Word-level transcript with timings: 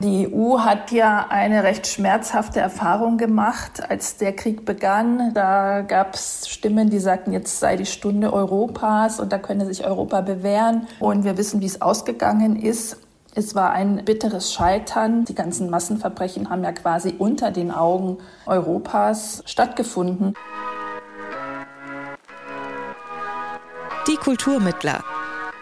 Die 0.00 0.32
EU 0.32 0.60
hat 0.60 0.92
ja 0.92 1.26
eine 1.28 1.64
recht 1.64 1.88
schmerzhafte 1.88 2.60
Erfahrung 2.60 3.18
gemacht, 3.18 3.90
als 3.90 4.16
der 4.16 4.32
Krieg 4.32 4.64
begann. 4.64 5.34
Da 5.34 5.80
gab 5.80 6.14
es 6.14 6.48
Stimmen, 6.48 6.88
die 6.88 7.00
sagten, 7.00 7.32
jetzt 7.32 7.58
sei 7.58 7.74
die 7.74 7.84
Stunde 7.84 8.32
Europas 8.32 9.18
und 9.18 9.32
da 9.32 9.38
könne 9.38 9.66
sich 9.66 9.84
Europa 9.84 10.20
bewähren. 10.20 10.86
Und 11.00 11.24
wir 11.24 11.36
wissen, 11.36 11.60
wie 11.60 11.66
es 11.66 11.82
ausgegangen 11.82 12.54
ist. 12.54 12.98
Es 13.34 13.56
war 13.56 13.72
ein 13.72 14.04
bitteres 14.04 14.52
Scheitern. 14.52 15.24
Die 15.24 15.34
ganzen 15.34 15.68
Massenverbrechen 15.68 16.48
haben 16.48 16.62
ja 16.62 16.70
quasi 16.70 17.16
unter 17.18 17.50
den 17.50 17.72
Augen 17.72 18.18
Europas 18.46 19.42
stattgefunden. 19.46 20.34
Die 24.06 24.14
Kulturmittler. 24.14 25.02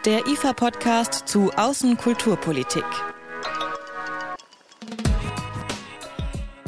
Der 0.05 0.27
IFA-Podcast 0.27 1.27
zu 1.27 1.51
Außenkulturpolitik. 1.57 2.85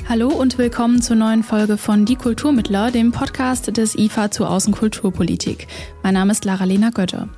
Hallo 0.08 0.28
und 0.28 0.56
willkommen 0.56 1.02
zur 1.02 1.16
neuen 1.16 1.42
Folge 1.42 1.76
von 1.76 2.06
Die 2.06 2.16
Kulturmittler, 2.16 2.90
dem 2.90 3.12
Podcast 3.12 3.76
des 3.76 3.94
IFA 3.94 4.30
zur 4.30 4.48
Außenkulturpolitik. 4.48 5.66
Mein 6.02 6.14
Name 6.14 6.32
ist 6.32 6.46
Lara-Lena 6.46 6.88
Götte. 6.88 7.28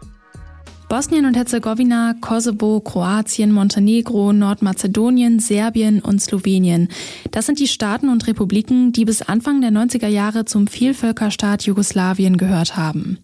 Bosnien 0.89 1.27
und 1.27 1.37
Herzegowina, 1.37 2.15
Kosovo, 2.21 2.79
Kroatien, 2.79 3.51
Montenegro, 3.51 4.33
Nordmazedonien, 4.33 5.41
Serbien 5.41 6.01
und 6.01 6.23
Slowenien. 6.23 6.89
Das 7.33 7.47
sind 7.47 7.59
die 7.59 7.67
Staaten 7.67 8.09
und 8.09 8.29
Republiken, 8.29 8.93
die 8.93 9.05
bis 9.05 9.23
Anfang 9.23 9.61
der 9.61 9.73
90er 9.73 10.07
Jahre 10.07 10.45
zum 10.45 10.69
Vielvölkerstaat 10.69 11.65
Jugoslawien 11.65 12.37
gehört 12.37 12.77
haben. 12.77 13.19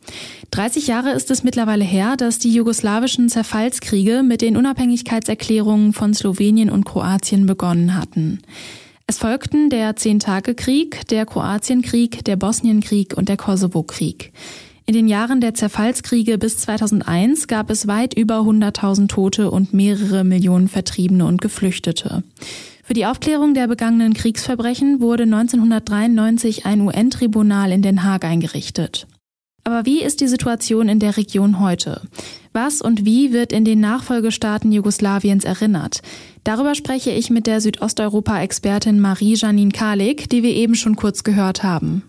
30 0.51 0.89
Jahre 0.89 1.13
ist 1.13 1.31
es 1.31 1.45
mittlerweile 1.45 1.85
her, 1.85 2.17
dass 2.17 2.41
die 2.41 2.53
jugoslawischen 2.53 3.29
Zerfallskriege 3.29 4.25
mit 4.25 4.41
den 4.41 4.57
Unabhängigkeitserklärungen 4.57 5.93
von 5.93 6.15
Slowenien 6.15 6.69
und 6.69 6.85
Kroatien 6.85 7.47
begonnen 7.47 7.97
hatten. 7.97 8.41
Es 9.09 9.19
folgten 9.19 9.71
der 9.71 9.95
Zehntagekrieg, 9.95 11.07
der 11.07 11.27
Kroatienkrieg, 11.27 12.25
der 12.25 12.35
Bosnienkrieg 12.35 13.17
und 13.17 13.29
der 13.29 13.37
Kosovo-Krieg. 13.37 14.33
In 14.85 14.95
den 14.95 15.07
Jahren 15.07 15.41
der 15.41 15.55
Zerfallskriege 15.55 16.39
bis 16.39 16.59
2001 16.59 17.47
gab 17.47 17.71
es 17.71 17.87
weit 17.87 18.15
über 18.15 18.41
100.000 18.41 19.07
Tote 19.07 19.53
und 19.53 19.73
mehrere 19.73 20.25
Millionen 20.25 20.67
Vertriebene 20.67 21.25
und 21.25 21.41
Geflüchtete. 21.41 22.25
Für 22.83 22.95
die 22.95 23.07
Aufklärung 23.07 23.55
der 23.55 23.69
begangenen 23.69 24.13
Kriegsverbrechen 24.13 25.01
wurde 25.01 25.23
1993 25.23 26.67
ein 26.67 26.81
UN-Tribunal 26.81 27.71
in 27.71 27.83
Den 27.83 28.03
Haag 28.03 28.25
eingerichtet. 28.25 29.07
Aber 29.63 29.87
wie 29.87 30.03
ist 30.03 30.21
die 30.21 30.29
Situation 30.29 30.89
in 30.89 30.99
der 30.99 31.17
Region 31.17 31.61
heute? 31.61 32.01
Was 32.57 32.81
und 32.81 33.05
wie 33.05 33.35
wird 33.35 33.53
in 33.53 33.67
den 33.67 33.81
Nachfolgestaaten 33.81 34.73
Jugoslawiens 34.73 35.45
erinnert? 35.45 36.01
Darüber 36.43 36.75
spreche 36.75 37.11
ich 37.11 37.29
mit 37.29 37.47
der 37.47 37.61
Südosteuropa-Expertin 37.61 38.99
Marie-Janine 38.99 39.73
Kalik, 39.73 40.31
die 40.31 40.43
wir 40.43 40.55
eben 40.55 40.75
schon 40.75 40.97
kurz 40.97 41.23
gehört 41.23 41.63
haben. 41.63 42.03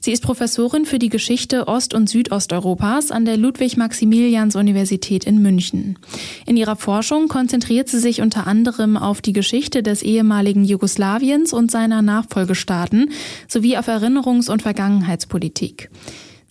Sie 0.00 0.10
ist 0.10 0.24
Professorin 0.24 0.84
für 0.84 0.98
die 0.98 1.10
Geschichte 1.10 1.68
Ost- 1.68 1.94
und 1.94 2.08
Südosteuropas 2.08 3.12
an 3.12 3.24
der 3.24 3.36
Ludwig-Maximilians-Universität 3.36 5.22
in 5.22 5.40
München. 5.40 5.96
In 6.44 6.56
ihrer 6.56 6.74
Forschung 6.74 7.28
konzentriert 7.28 7.88
sie 7.88 8.00
sich 8.00 8.20
unter 8.20 8.48
anderem 8.48 8.96
auf 8.96 9.22
die 9.22 9.32
Geschichte 9.32 9.84
des 9.84 10.02
ehemaligen 10.02 10.64
Jugoslawiens 10.64 11.52
und 11.52 11.70
seiner 11.70 12.02
Nachfolgestaaten 12.02 13.12
sowie 13.46 13.76
auf 13.76 13.86
Erinnerungs- 13.86 14.50
und 14.50 14.62
Vergangenheitspolitik. 14.62 15.88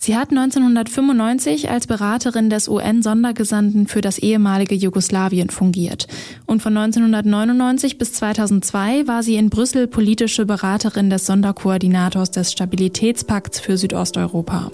Sie 0.04 0.18
hat 0.18 0.32
1995 0.32 1.70
als 1.70 1.86
Beraterin 1.86 2.50
des 2.50 2.68
UN-Sondergesandten 2.68 3.86
für 3.86 4.02
das 4.02 4.18
ehemalige 4.18 4.74
Jugoslawien 4.74 5.48
fungiert. 5.48 6.08
Und 6.44 6.60
von 6.60 6.76
1999 6.76 7.96
bis 7.96 8.12
2002 8.12 9.06
war 9.06 9.22
sie 9.22 9.36
in 9.36 9.48
Brüssel 9.48 9.86
politische 9.86 10.44
Beraterin 10.44 11.08
des 11.08 11.24
Sonderkoordinators 11.24 12.30
des 12.30 12.52
Stabilitätspakts 12.52 13.60
für 13.60 13.78
Südosteuropa. 13.78 14.70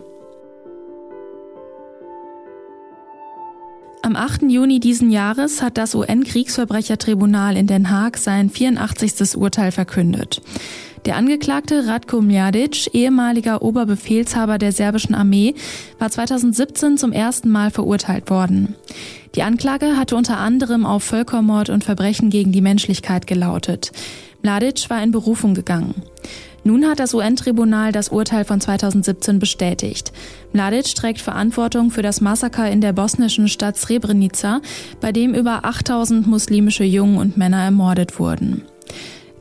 Am 4.02 4.16
8. 4.16 4.42
Juni 4.48 4.80
diesen 4.80 5.12
Jahres 5.12 5.62
hat 5.62 5.78
das 5.78 5.94
UN-Kriegsverbrechertribunal 5.94 7.56
in 7.56 7.68
Den 7.68 7.88
Haag 7.88 8.18
sein 8.18 8.50
84. 8.50 9.36
Urteil 9.36 9.70
verkündet. 9.70 10.42
Der 11.06 11.16
Angeklagte 11.16 11.86
Ratko 11.86 12.20
Mladic, 12.20 12.90
ehemaliger 12.92 13.62
Oberbefehlshaber 13.62 14.58
der 14.58 14.72
serbischen 14.72 15.14
Armee, 15.14 15.54
war 15.98 16.10
2017 16.10 16.98
zum 16.98 17.12
ersten 17.12 17.48
Mal 17.48 17.70
verurteilt 17.70 18.28
worden. 18.28 18.74
Die 19.34 19.42
Anklage 19.42 19.96
hatte 19.96 20.14
unter 20.14 20.36
anderem 20.36 20.84
auf 20.84 21.02
Völkermord 21.02 21.70
und 21.70 21.84
Verbrechen 21.84 22.28
gegen 22.28 22.52
die 22.52 22.60
Menschlichkeit 22.60 23.26
gelautet. 23.26 23.92
Mladic 24.42 24.90
war 24.90 25.02
in 25.02 25.10
Berufung 25.10 25.54
gegangen. 25.54 25.94
Nun 26.64 26.86
hat 26.86 27.00
das 27.00 27.14
UN-Tribunal 27.14 27.92
das 27.92 28.10
Urteil 28.10 28.44
von 28.44 28.60
2017 28.60 29.38
bestätigt. 29.38 30.12
Mladic 30.52 30.94
trägt 30.94 31.22
Verantwortung 31.22 31.90
für 31.90 32.02
das 32.02 32.20
Massaker 32.20 32.70
in 32.70 32.82
der 32.82 32.92
bosnischen 32.92 33.48
Stadt 33.48 33.78
Srebrenica, 33.78 34.60
bei 35.00 35.12
dem 35.12 35.34
über 35.34 35.64
8000 35.64 36.26
muslimische 36.26 36.84
Jungen 36.84 37.16
und 37.16 37.38
Männer 37.38 37.62
ermordet 37.62 38.18
wurden. 38.18 38.64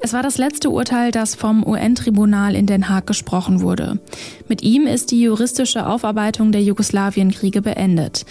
Es 0.02 0.14
war 0.14 0.24
das 0.24 0.38
letzte 0.38 0.70
Urteil, 0.70 1.12
das 1.12 1.36
vom 1.36 1.66
UN-Tribunal 1.66 2.56
in 2.56 2.66
Den 2.66 2.88
Haag 2.88 3.06
gesprochen 3.06 3.62
wurde. 3.62 4.00
Mit 4.48 4.64
ihm 4.64 4.88
ist 4.88 5.12
die 5.12 5.22
juristische 5.22 5.86
Aufarbeitung 5.86 6.54
der 6.54 6.64
Jugoslawienkriege 6.64 7.62
beendet. 7.62 8.26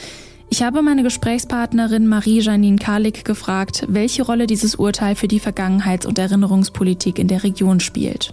Ich 0.48 0.62
habe 0.62 0.80
meine 0.80 1.02
Gesprächspartnerin 1.02 2.06
Marie-Janine 2.06 2.78
Kalik 2.78 3.26
gefragt, 3.26 3.84
welche 3.86 4.22
Rolle 4.22 4.46
dieses 4.46 4.76
Urteil 4.76 5.14
für 5.14 5.28
die 5.28 5.40
Vergangenheits- 5.40 6.06
und 6.06 6.18
Erinnerungspolitik 6.18 7.18
in 7.18 7.28
der 7.28 7.44
Region 7.44 7.80
spielt. 7.80 8.32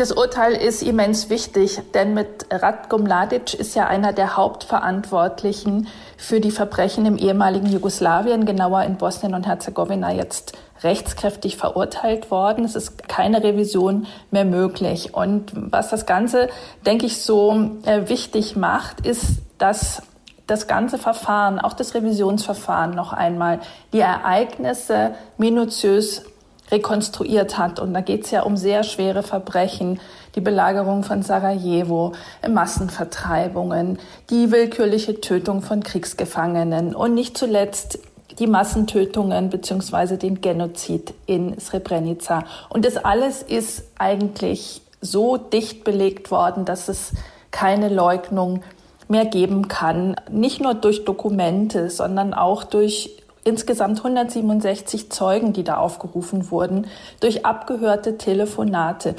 Das 0.00 0.12
Urteil 0.12 0.54
ist 0.54 0.82
immens 0.82 1.28
wichtig, 1.28 1.78
denn 1.92 2.14
mit 2.14 2.46
Ratko 2.50 2.96
Mladic 2.96 3.52
ist 3.52 3.74
ja 3.74 3.86
einer 3.86 4.14
der 4.14 4.34
Hauptverantwortlichen 4.34 5.88
für 6.16 6.40
die 6.40 6.50
Verbrechen 6.50 7.04
im 7.04 7.18
ehemaligen 7.18 7.66
Jugoslawien, 7.66 8.46
genauer 8.46 8.84
in 8.84 8.96
Bosnien 8.96 9.34
und 9.34 9.46
Herzegowina 9.46 10.10
jetzt 10.10 10.54
rechtskräftig 10.82 11.58
verurteilt 11.58 12.30
worden. 12.30 12.64
Es 12.64 12.76
ist 12.76 13.08
keine 13.08 13.42
Revision 13.42 14.06
mehr 14.30 14.46
möglich. 14.46 15.12
Und 15.12 15.52
was 15.54 15.90
das 15.90 16.06
Ganze, 16.06 16.48
denke 16.86 17.04
ich, 17.04 17.20
so 17.20 17.68
äh, 17.84 18.08
wichtig 18.08 18.56
macht, 18.56 19.04
ist, 19.04 19.42
dass 19.58 20.00
das 20.46 20.66
ganze 20.66 20.96
Verfahren, 20.96 21.58
auch 21.58 21.74
das 21.74 21.92
Revisionsverfahren 21.92 22.94
noch 22.94 23.12
einmal 23.12 23.60
die 23.92 24.00
Ereignisse 24.00 25.10
minutiös 25.36 26.22
rekonstruiert 26.70 27.58
hat. 27.58 27.80
Und 27.80 27.94
da 27.94 28.00
geht 28.00 28.24
es 28.24 28.30
ja 28.30 28.42
um 28.42 28.56
sehr 28.56 28.84
schwere 28.84 29.22
Verbrechen, 29.22 30.00
die 30.34 30.40
Belagerung 30.40 31.02
von 31.02 31.22
Sarajevo, 31.22 32.12
Massenvertreibungen, 32.48 33.98
die 34.30 34.50
willkürliche 34.50 35.20
Tötung 35.20 35.62
von 35.62 35.82
Kriegsgefangenen 35.82 36.94
und 36.94 37.14
nicht 37.14 37.36
zuletzt 37.36 37.98
die 38.38 38.46
Massentötungen 38.46 39.50
beziehungsweise 39.50 40.16
den 40.16 40.40
Genozid 40.40 41.14
in 41.26 41.58
Srebrenica. 41.60 42.44
Und 42.68 42.84
das 42.84 42.96
alles 42.96 43.42
ist 43.42 43.84
eigentlich 43.98 44.82
so 45.00 45.36
dicht 45.36 45.84
belegt 45.84 46.30
worden, 46.30 46.64
dass 46.64 46.88
es 46.88 47.12
keine 47.50 47.88
Leugnung 47.88 48.62
mehr 49.08 49.26
geben 49.26 49.68
kann. 49.68 50.16
Nicht 50.30 50.60
nur 50.60 50.74
durch 50.74 51.04
Dokumente, 51.04 51.90
sondern 51.90 52.32
auch 52.32 52.64
durch 52.64 53.19
insgesamt 53.44 53.98
167 53.98 55.10
Zeugen, 55.10 55.52
die 55.52 55.64
da 55.64 55.76
aufgerufen 55.78 56.50
wurden, 56.50 56.86
durch 57.20 57.44
abgehörte 57.44 58.18
Telefonate. 58.18 59.14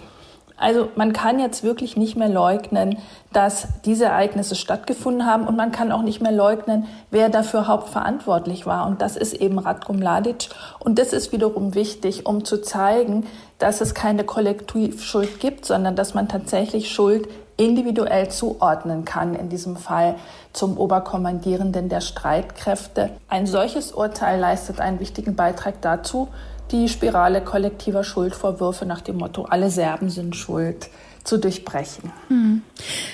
Also 0.62 0.90
man 0.96 1.12
kann 1.12 1.40
jetzt 1.40 1.64
wirklich 1.64 1.98
nicht 1.98 2.16
mehr 2.16 2.30
leugnen, 2.30 3.00
dass 3.34 3.68
diese 3.84 4.06
Ereignisse 4.06 4.56
stattgefunden 4.56 5.26
haben 5.26 5.48
und 5.48 5.58
man 5.58 5.72
kann 5.72 5.92
auch 5.92 6.04
nicht 6.04 6.22
mehr 6.22 6.32
leugnen, 6.32 6.88
wer 7.10 7.30
dafür 7.30 7.68
hauptverantwortlich 7.68 8.68
war. 8.68 8.86
Und 8.86 9.02
das 9.02 9.18
ist 9.18 9.34
eben 9.34 9.58
Ratko 9.58 9.94
Mladic. 9.94 10.50
Und 10.80 11.00
das 11.00 11.14
ist 11.14 11.32
wiederum 11.32 11.74
wichtig, 11.74 12.28
um 12.28 12.46
zu 12.46 12.62
zeigen, 12.62 13.26
dass 13.58 13.82
es 13.82 13.96
keine 13.96 14.24
Kollektivschuld 14.24 15.40
gibt, 15.40 15.66
sondern 15.66 15.96
dass 15.96 16.14
man 16.14 16.28
tatsächlich 16.28 16.92
Schuld 16.92 17.28
individuell 17.58 18.30
zuordnen 18.30 19.04
kann, 19.04 19.36
in 19.36 19.50
diesem 19.50 19.78
Fall 19.78 20.16
zum 20.54 20.78
Oberkommandierenden 20.78 21.90
der 21.90 22.02
Streitkräfte. 22.02 23.10
Ein 23.30 23.46
solches 23.48 23.92
Urteil 23.92 24.40
leistet 24.40 24.80
einen 24.80 25.00
wichtigen 25.00 25.36
Beitrag 25.36 25.82
dazu, 25.82 26.28
die 26.72 26.88
Spirale 26.90 27.42
kollektiver 27.42 28.04
Schuldvorwürfe 28.04 28.86
nach 28.86 29.02
dem 29.02 29.18
Motto, 29.18 29.44
alle 29.44 29.70
Serben 29.70 30.10
sind 30.10 30.36
schuld, 30.36 30.90
zu 31.24 31.38
durchbrechen. 31.38 32.12
Hm. 32.30 32.62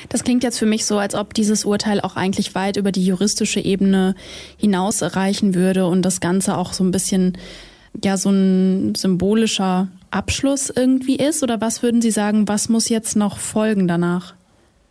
Das 0.09 0.23
klingt 0.23 0.43
jetzt 0.43 0.59
für 0.59 0.65
mich 0.65 0.85
so, 0.85 0.97
als 0.97 1.15
ob 1.15 1.33
dieses 1.33 1.65
Urteil 1.65 1.99
auch 1.99 2.15
eigentlich 2.15 2.55
weit 2.55 2.77
über 2.77 2.91
die 2.91 3.05
juristische 3.05 3.59
Ebene 3.59 4.15
hinaus 4.57 5.01
erreichen 5.01 5.55
würde 5.55 5.87
und 5.87 6.03
das 6.03 6.21
Ganze 6.21 6.57
auch 6.57 6.73
so 6.73 6.83
ein 6.83 6.91
bisschen 6.91 7.37
ja 8.03 8.17
so 8.17 8.29
ein 8.29 8.95
symbolischer 8.95 9.87
Abschluss 10.11 10.69
irgendwie 10.69 11.15
ist? 11.15 11.43
Oder 11.43 11.61
was 11.61 11.83
würden 11.83 12.01
Sie 12.01 12.11
sagen, 12.11 12.47
was 12.47 12.69
muss 12.69 12.89
jetzt 12.89 13.15
noch 13.15 13.37
folgen 13.37 13.87
danach? 13.87 14.33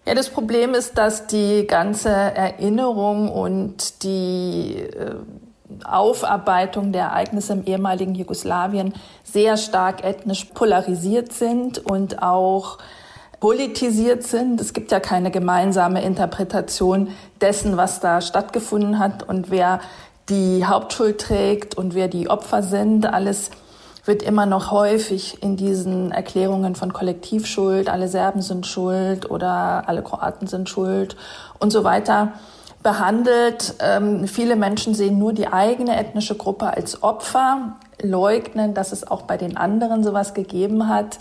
Ja, 0.07 0.15
das 0.15 0.29
Problem 0.29 0.75
ist, 0.75 0.99
dass 0.99 1.27
die 1.27 1.67
ganze 1.67 2.11
Erinnerung 2.11 3.29
und 3.29 4.05
die 4.05 4.77
äh, 4.77 5.15
Aufarbeitung 5.85 6.93
der 6.93 7.07
Ereignisse 7.07 7.55
im 7.55 7.65
ehemaligen 7.65 8.15
Jugoslawien 8.15 8.95
sehr 9.25 9.57
stark 9.57 10.05
ethnisch 10.05 10.45
polarisiert 10.47 11.33
sind 11.33 11.79
und 11.79 12.23
auch 12.23 12.79
politisiert 13.41 14.23
sind. 14.23 14.61
Es 14.61 14.73
gibt 14.73 14.93
ja 14.93 15.01
keine 15.01 15.31
gemeinsame 15.31 16.03
Interpretation 16.03 17.09
dessen, 17.41 17.77
was 17.77 18.01
da 18.01 18.21
stattgefunden 18.21 18.99
hat 18.99 19.29
und 19.29 19.51
wer 19.51 19.81
die 20.29 20.65
Hauptschuld 20.65 21.21
trägt 21.21 21.77
und 21.77 21.95
wer 21.95 22.09
die 22.09 22.29
Opfer 22.31 22.63
sind. 22.63 23.07
Alles 23.07 23.51
wird 24.05 24.23
immer 24.23 24.47
noch 24.47 24.71
häufig 24.71 25.43
in 25.43 25.57
diesen 25.57 26.13
Erklärungen 26.13 26.77
von 26.77 26.93
Kollektivschuld, 26.93 27.89
alle 27.89 28.09
Serben 28.09 28.41
sind 28.41 28.67
schuld 28.67 29.31
oder 29.31 29.85
alle 29.89 30.03
Kroaten 30.03 30.47
sind 30.47 30.69
schuld 30.69 31.17
und 31.59 31.73
so 31.73 31.85
weiter 31.85 32.33
behandelt. 32.87 33.75
Ähm, 33.81 34.29
viele 34.29 34.55
Menschen 34.55 34.95
sehen 34.95 35.19
nur 35.19 35.33
die 35.33 35.49
eigene 35.49 35.99
ethnische 35.99 36.37
Gruppe 36.37 36.69
als 36.69 37.03
Opfer, 37.03 37.79
leugnen, 38.01 38.75
dass 38.75 38.93
es 38.93 39.05
auch 39.05 39.23
bei 39.23 39.37
den 39.37 39.57
anderen 39.57 40.05
sowas 40.05 40.35
gegeben 40.35 40.89
hat. 40.89 41.19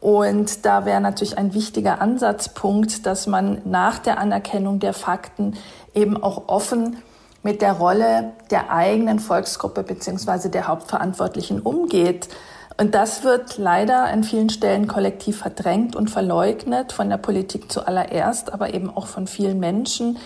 Und 0.00 0.66
da 0.66 0.84
wäre 0.84 1.00
natürlich 1.00 1.38
ein 1.38 1.54
wichtiger 1.54 2.02
Ansatzpunkt, 2.02 3.06
dass 3.06 3.26
man 3.26 3.62
nach 3.64 3.98
der 3.98 4.18
Anerkennung 4.18 4.80
der 4.80 4.92
Fakten 4.92 5.54
eben 5.94 6.22
auch 6.22 6.42
offen 6.48 6.98
mit 7.42 7.62
der 7.62 7.72
Rolle 7.72 8.32
der 8.50 8.70
eigenen 8.70 9.18
Volksgruppe 9.18 9.84
beziehungsweise 9.84 10.50
der 10.50 10.68
Hauptverantwortlichen 10.68 11.60
umgeht. 11.60 12.28
Und 12.76 12.94
das 12.94 13.24
wird 13.24 13.56
leider 13.56 14.04
an 14.04 14.24
vielen 14.24 14.50
Stellen 14.50 14.86
kollektiv 14.88 15.38
verdrängt 15.38 15.96
und 15.96 16.10
verleugnet, 16.10 16.92
von 16.92 17.08
der 17.08 17.16
Politik 17.16 17.72
zuallererst, 17.72 18.52
aber 18.52 18.74
eben 18.74 18.94
auch 18.94 19.06
von 19.06 19.26
vielen 19.26 19.58
Menschen, 19.58 20.18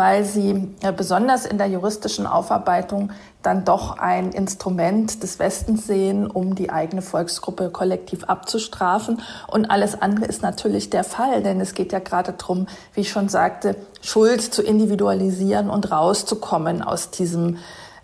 weil 0.00 0.24
sie 0.24 0.66
äh, 0.80 0.94
besonders 0.94 1.44
in 1.44 1.58
der 1.58 1.66
juristischen 1.66 2.26
Aufarbeitung 2.26 3.10
dann 3.42 3.66
doch 3.66 3.98
ein 3.98 4.32
Instrument 4.32 5.22
des 5.22 5.38
Westens 5.38 5.86
sehen, 5.86 6.26
um 6.26 6.54
die 6.54 6.70
eigene 6.70 7.02
Volksgruppe 7.02 7.68
kollektiv 7.68 8.24
abzustrafen. 8.24 9.20
Und 9.46 9.70
alles 9.70 10.00
andere 10.00 10.24
ist 10.24 10.40
natürlich 10.40 10.88
der 10.88 11.04
Fall, 11.04 11.42
denn 11.42 11.60
es 11.60 11.74
geht 11.74 11.92
ja 11.92 11.98
gerade 11.98 12.32
darum, 12.32 12.66
wie 12.94 13.02
ich 13.02 13.10
schon 13.10 13.28
sagte, 13.28 13.76
Schuld 14.00 14.40
zu 14.40 14.62
individualisieren 14.62 15.68
und 15.68 15.92
rauszukommen 15.92 16.80
aus 16.80 17.10
diesem 17.10 17.58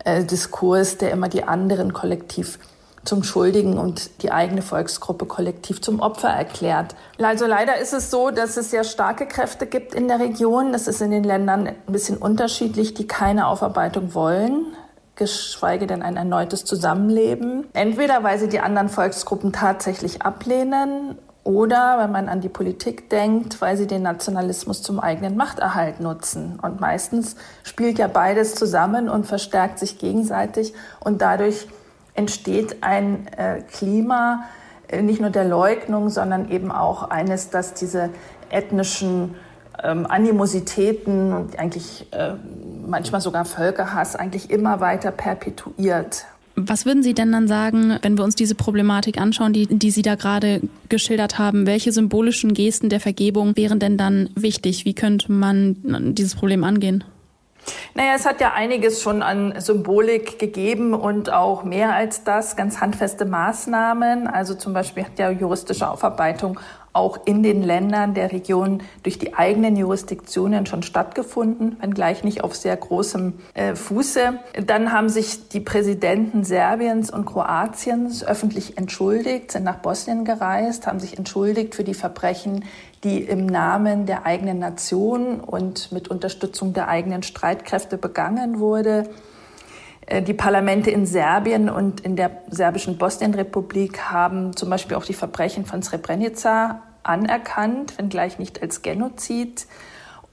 äh, 0.05 0.23
Diskurs, 0.23 0.99
der 0.99 1.09
immer 1.09 1.29
die 1.29 1.45
anderen 1.45 1.93
kollektiv 1.93 2.59
zum 3.07 3.23
Schuldigen 3.23 3.77
und 3.77 4.21
die 4.21 4.31
eigene 4.31 4.61
Volksgruppe 4.61 5.25
kollektiv 5.25 5.81
zum 5.81 5.99
Opfer 5.99 6.29
erklärt. 6.29 6.95
Also 7.21 7.45
leider 7.45 7.77
ist 7.77 7.93
es 7.93 8.11
so, 8.11 8.31
dass 8.31 8.57
es 8.57 8.71
sehr 8.71 8.83
starke 8.83 9.25
Kräfte 9.27 9.65
gibt 9.65 9.95
in 9.95 10.07
der 10.07 10.19
Region. 10.19 10.73
Das 10.73 10.87
ist 10.87 11.01
in 11.01 11.11
den 11.11 11.23
Ländern 11.23 11.67
ein 11.67 11.75
bisschen 11.87 12.17
unterschiedlich, 12.17 12.93
die 12.93 13.07
keine 13.07 13.47
Aufarbeitung 13.47 14.13
wollen 14.13 14.65
geschweige 15.17 15.87
denn 15.87 16.03
ein 16.03 16.15
erneutes 16.15 16.63
Zusammenleben. 16.63 17.65
Entweder 17.73 18.23
weil 18.23 18.37
sie 18.37 18.49
die 18.49 18.59
anderen 18.59 18.87
Volksgruppen 18.87 19.51
tatsächlich 19.51 20.21
ablehnen 20.21 21.17
oder, 21.47 21.97
wenn 21.99 22.11
man 22.11 22.27
an 22.27 22.41
die 22.41 22.49
Politik 22.49 23.09
denkt, 23.09 23.61
weil 23.61 23.77
sie 23.77 23.87
den 23.87 24.01
Nationalismus 24.01 24.83
zum 24.83 24.99
eigenen 24.99 25.37
Machterhalt 25.37 26.01
nutzen. 26.01 26.59
Und 26.61 26.81
meistens 26.81 27.37
spielt 27.63 27.99
ja 27.99 28.07
beides 28.07 28.53
zusammen 28.55 29.07
und 29.07 29.25
verstärkt 29.25 29.79
sich 29.79 29.97
gegenseitig 29.97 30.73
und 30.99 31.21
dadurch 31.21 31.67
entsteht 32.17 32.77
ein 32.81 33.27
äh, 33.37 33.61
Klima 33.61 34.43
äh, 34.87 35.01
nicht 35.01 35.21
nur 35.21 35.29
der 35.29 35.45
Leugnung, 35.45 36.09
sondern 36.09 36.49
eben 36.49 36.71
auch 36.71 37.09
eines, 37.09 37.49
dass 37.49 37.73
diese 37.73 38.09
ethnischen 38.49 39.35
ähm, 39.83 40.05
Animositäten 40.07 41.33
und 41.33 41.59
eigentlich 41.59 42.07
äh, 42.11 42.33
manchmal 42.85 43.21
sogar 43.21 43.45
Völkerhass 43.45 44.15
eigentlich 44.15 44.49
immer 44.49 44.79
weiter 44.79 45.11
perpetuiert. 45.11 46.25
Was 46.59 46.87
würden 46.87 47.03
Sie 47.03 47.13
denn 47.13 47.31
dann 47.31 47.47
sagen, 47.47 47.99
wenn 48.01 48.17
wir 48.17 48.23
uns 48.23 48.33
diese 48.33 48.55
Problematik 48.55 49.21
anschauen, 49.21 49.53
die, 49.53 49.67
die 49.67 49.91
Sie 49.91 50.01
da 50.01 50.15
gerade 50.15 50.61
geschildert 50.89 51.37
haben? 51.37 51.67
Welche 51.67 51.91
symbolischen 51.91 52.55
Gesten 52.55 52.89
der 52.89 52.99
Vergebung 52.99 53.55
wären 53.55 53.77
denn 53.77 53.95
dann 53.95 54.31
wichtig? 54.33 54.83
Wie 54.83 54.95
könnte 54.95 55.31
man 55.31 56.15
dieses 56.15 56.33
Problem 56.33 56.63
angehen? 56.63 57.03
Naja, 57.93 58.13
es 58.15 58.25
hat 58.25 58.41
ja 58.41 58.53
einiges 58.53 59.01
schon 59.01 59.21
an 59.21 59.59
Symbolik 59.59 60.39
gegeben 60.39 60.93
und 60.93 61.31
auch 61.31 61.63
mehr 61.63 61.93
als 61.95 62.23
das, 62.23 62.55
ganz 62.55 62.79
handfeste 62.79 63.25
Maßnahmen. 63.25 64.27
Also 64.27 64.55
zum 64.55 64.73
Beispiel 64.73 65.05
hat 65.05 65.17
ja 65.19 65.29
juristische 65.29 65.89
Aufarbeitung 65.89 66.59
auch 66.97 67.19
in 67.25 67.43
den 67.43 67.61
Ländern 67.61 68.15
der 68.15 68.31
Region 68.31 68.81
durch 69.03 69.19
die 69.19 69.35
eigenen 69.35 69.75
Jurisdiktionen 69.75 70.65
schon 70.65 70.81
stattgefunden, 70.81 71.77
wenngleich 71.79 72.23
nicht 72.23 72.43
auf 72.43 72.55
sehr 72.55 72.75
großem 72.75 73.33
äh, 73.53 73.75
Fuße. 73.75 74.39
Dann 74.65 74.91
haben 74.91 75.07
sich 75.07 75.47
die 75.49 75.59
Präsidenten 75.59 76.43
Serbiens 76.43 77.11
und 77.11 77.25
Kroatiens 77.25 78.23
öffentlich 78.23 78.77
entschuldigt, 78.79 79.51
sind 79.51 79.63
nach 79.63 79.77
Bosnien 79.77 80.25
gereist, 80.25 80.87
haben 80.87 80.99
sich 80.99 81.17
entschuldigt 81.17 81.75
für 81.75 81.83
die 81.83 81.93
Verbrechen, 81.93 82.65
die 83.03 83.23
im 83.23 83.45
Namen 83.45 84.05
der 84.05 84.25
eigenen 84.25 84.59
Nation 84.59 85.39
und 85.39 85.91
mit 85.91 86.07
Unterstützung 86.07 86.73
der 86.73 86.87
eigenen 86.87 87.23
Streitkräfte 87.23 87.97
begangen 87.97 88.59
wurde. 88.59 89.09
Äh, 90.07 90.21
die 90.21 90.33
Parlamente 90.33 90.89
in 90.89 91.05
Serbien 91.05 91.69
und 91.69 92.01
in 92.01 92.15
der 92.15 92.31
serbischen 92.49 92.97
Bosnienrepublik 92.97 94.01
haben 94.11 94.55
zum 94.55 94.69
Beispiel 94.69 94.97
auch 94.97 95.05
die 95.05 95.13
Verbrechen 95.13 95.65
von 95.65 95.83
Srebrenica 95.83 96.81
anerkannt, 97.03 97.97
wenngleich 97.97 98.39
nicht 98.39 98.61
als 98.61 98.81
Genozid. 98.81 99.67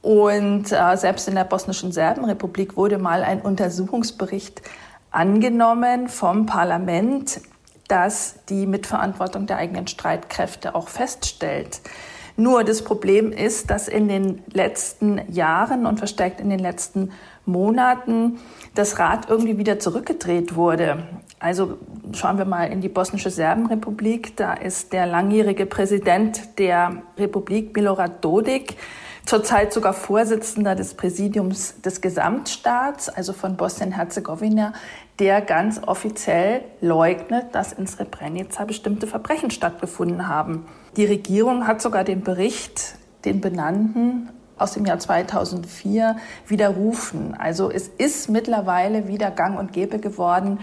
Und 0.00 0.70
äh, 0.72 0.96
selbst 0.96 1.28
in 1.28 1.34
der 1.34 1.44
bosnischen 1.44 1.92
Serbenrepublik 1.92 2.76
wurde 2.76 2.98
mal 2.98 3.22
ein 3.22 3.40
Untersuchungsbericht 3.40 4.62
angenommen 5.10 6.08
vom 6.08 6.46
Parlament, 6.46 7.40
das 7.88 8.36
die 8.48 8.66
Mitverantwortung 8.66 9.46
der 9.46 9.58
eigenen 9.58 9.86
Streitkräfte 9.86 10.74
auch 10.74 10.88
feststellt. 10.88 11.80
Nur 12.36 12.64
das 12.64 12.82
Problem 12.82 13.30
ist, 13.30 13.70
dass 13.70 13.86
in 13.86 14.08
den 14.08 14.42
letzten 14.52 15.20
Jahren 15.32 15.86
und 15.86 15.98
verstärkt 15.98 16.40
in 16.40 16.50
den 16.50 16.58
letzten 16.58 17.12
Monaten 17.46 18.38
das 18.74 18.98
Rad 18.98 19.28
irgendwie 19.28 19.58
wieder 19.58 19.78
zurückgedreht 19.78 20.56
wurde. 20.56 21.04
Also 21.38 21.78
schauen 22.12 22.38
wir 22.38 22.44
mal 22.44 22.64
in 22.64 22.80
die 22.80 22.88
bosnische 22.88 23.30
Serbenrepublik. 23.30 24.36
Da 24.36 24.54
ist 24.54 24.92
der 24.92 25.06
langjährige 25.06 25.66
Präsident 25.66 26.58
der 26.58 27.02
Republik, 27.18 27.76
Milorad 27.76 28.24
Dodik, 28.24 28.76
zurzeit 29.26 29.72
sogar 29.72 29.92
Vorsitzender 29.92 30.74
des 30.74 30.94
Präsidiums 30.94 31.80
des 31.82 32.00
Gesamtstaats, 32.00 33.08
also 33.08 33.32
von 33.32 33.56
Bosnien-Herzegowina, 33.56 34.72
der 35.18 35.40
ganz 35.40 35.80
offiziell 35.86 36.62
leugnet, 36.80 37.54
dass 37.54 37.72
in 37.72 37.86
Srebrenica 37.86 38.64
bestimmte 38.64 39.06
Verbrechen 39.06 39.50
stattgefunden 39.50 40.28
haben. 40.28 40.66
Die 40.96 41.04
Regierung 41.04 41.66
hat 41.66 41.80
sogar 41.80 42.04
den 42.04 42.22
Bericht, 42.22 42.96
den 43.24 43.40
benannten, 43.40 44.28
aus 44.56 44.72
dem 44.72 44.84
Jahr 44.84 44.98
2004 44.98 46.16
widerrufen. 46.46 47.34
Also 47.38 47.70
es 47.70 47.88
ist 47.88 48.28
mittlerweile 48.28 49.08
wieder 49.08 49.30
gang 49.30 49.58
und 49.58 49.72
gäbe 49.72 49.98
geworden, 49.98 50.60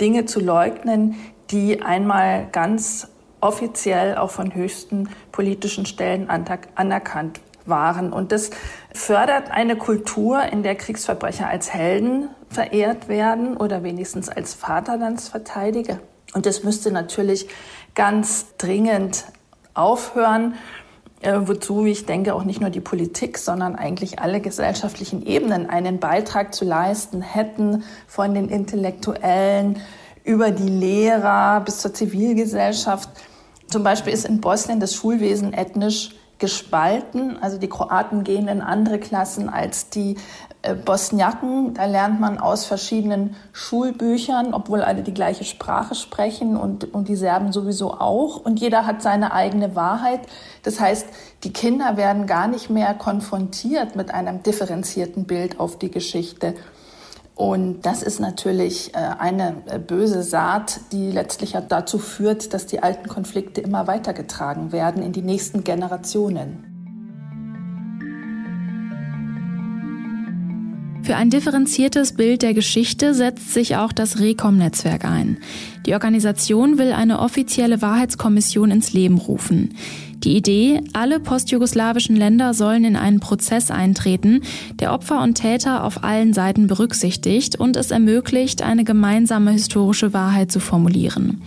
Dinge 0.00 0.26
zu 0.26 0.40
leugnen, 0.40 1.16
die 1.50 1.82
einmal 1.82 2.48
ganz 2.52 3.08
offiziell 3.40 4.16
auch 4.16 4.30
von 4.30 4.54
höchsten 4.54 5.08
politischen 5.32 5.86
Stellen 5.86 6.28
anerkannt 6.28 7.40
waren. 7.68 8.12
Und 8.12 8.32
das 8.32 8.50
fördert 8.92 9.50
eine 9.50 9.76
Kultur, 9.76 10.42
in 10.44 10.62
der 10.62 10.74
Kriegsverbrecher 10.74 11.48
als 11.48 11.72
Helden 11.72 12.28
verehrt 12.48 13.08
werden 13.08 13.56
oder 13.56 13.82
wenigstens 13.82 14.28
als 14.28 14.54
Vaterlandsverteidiger. 14.54 15.98
Und 16.34 16.46
das 16.46 16.64
müsste 16.64 16.90
natürlich 16.90 17.48
ganz 17.94 18.56
dringend 18.58 19.24
aufhören, 19.74 20.54
äh, 21.22 21.32
wozu 21.44 21.86
ich 21.86 22.06
denke 22.06 22.34
auch 22.34 22.44
nicht 22.44 22.60
nur 22.60 22.70
die 22.70 22.80
Politik, 22.80 23.38
sondern 23.38 23.76
eigentlich 23.76 24.18
alle 24.18 24.40
gesellschaftlichen 24.40 25.24
Ebenen 25.24 25.68
einen 25.68 25.98
Beitrag 25.98 26.54
zu 26.54 26.64
leisten 26.64 27.22
hätten, 27.22 27.84
von 28.06 28.34
den 28.34 28.48
Intellektuellen 28.48 29.80
über 30.24 30.50
die 30.50 30.68
Lehrer 30.68 31.60
bis 31.60 31.78
zur 31.78 31.94
Zivilgesellschaft. 31.94 33.08
Zum 33.68 33.82
Beispiel 33.82 34.12
ist 34.12 34.26
in 34.26 34.40
Bosnien 34.40 34.80
das 34.80 34.94
Schulwesen 34.94 35.52
ethnisch 35.52 36.15
gespalten. 36.38 37.38
Also 37.40 37.58
die 37.58 37.68
Kroaten 37.68 38.24
gehen 38.24 38.48
in 38.48 38.60
andere 38.60 38.98
Klassen 38.98 39.48
als 39.48 39.90
die 39.90 40.16
äh, 40.62 40.74
Bosniaken. 40.74 41.74
Da 41.74 41.86
lernt 41.86 42.20
man 42.20 42.38
aus 42.38 42.66
verschiedenen 42.66 43.36
Schulbüchern, 43.52 44.52
obwohl 44.52 44.82
alle 44.82 45.02
die 45.02 45.14
gleiche 45.14 45.44
Sprache 45.44 45.94
sprechen 45.94 46.56
und, 46.56 46.92
und 46.92 47.08
die 47.08 47.16
Serben 47.16 47.52
sowieso 47.52 47.94
auch. 47.94 48.36
Und 48.36 48.60
jeder 48.60 48.86
hat 48.86 49.02
seine 49.02 49.32
eigene 49.32 49.74
Wahrheit. 49.76 50.20
Das 50.62 50.80
heißt, 50.80 51.06
die 51.44 51.52
Kinder 51.52 51.96
werden 51.96 52.26
gar 52.26 52.48
nicht 52.48 52.70
mehr 52.70 52.94
konfrontiert 52.94 53.96
mit 53.96 54.12
einem 54.12 54.42
differenzierten 54.42 55.24
Bild 55.24 55.60
auf 55.60 55.78
die 55.78 55.90
Geschichte. 55.90 56.54
Und 57.36 57.84
das 57.84 58.02
ist 58.02 58.18
natürlich 58.18 58.94
äh, 58.94 58.96
eine 58.96 59.62
äh, 59.66 59.78
böse 59.78 60.22
Saat, 60.22 60.80
die 60.90 61.10
letztlich 61.10 61.54
dazu 61.68 61.98
führt, 61.98 62.54
dass 62.54 62.64
die 62.64 62.82
alten 62.82 63.08
Konflikte 63.08 63.60
immer 63.60 63.86
weitergetragen 63.86 64.72
werden 64.72 65.02
in 65.02 65.12
die 65.12 65.20
nächsten 65.20 65.62
Generationen. 65.62 66.72
Für 71.02 71.16
ein 71.16 71.28
differenziertes 71.28 72.14
Bild 72.14 72.40
der 72.40 72.54
Geschichte 72.54 73.12
setzt 73.12 73.52
sich 73.52 73.76
auch 73.76 73.92
das 73.92 74.18
Recom-Netzwerk 74.18 75.04
ein. 75.04 75.38
Die 75.84 75.92
Organisation 75.92 76.78
will 76.78 76.92
eine 76.92 77.20
offizielle 77.20 77.82
Wahrheitskommission 77.82 78.70
ins 78.70 78.94
Leben 78.94 79.18
rufen. 79.18 79.76
Die 80.26 80.36
Idee, 80.36 80.80
alle 80.92 81.20
postjugoslawischen 81.20 82.16
Länder 82.16 82.52
sollen 82.52 82.82
in 82.82 82.96
einen 82.96 83.20
Prozess 83.20 83.70
eintreten, 83.70 84.40
der 84.80 84.92
Opfer 84.92 85.22
und 85.22 85.34
Täter 85.34 85.84
auf 85.84 86.02
allen 86.02 86.32
Seiten 86.32 86.66
berücksichtigt 86.66 87.54
und 87.54 87.76
es 87.76 87.92
ermöglicht, 87.92 88.60
eine 88.60 88.82
gemeinsame 88.82 89.52
historische 89.52 90.12
Wahrheit 90.12 90.50
zu 90.50 90.58
formulieren. 90.58 91.42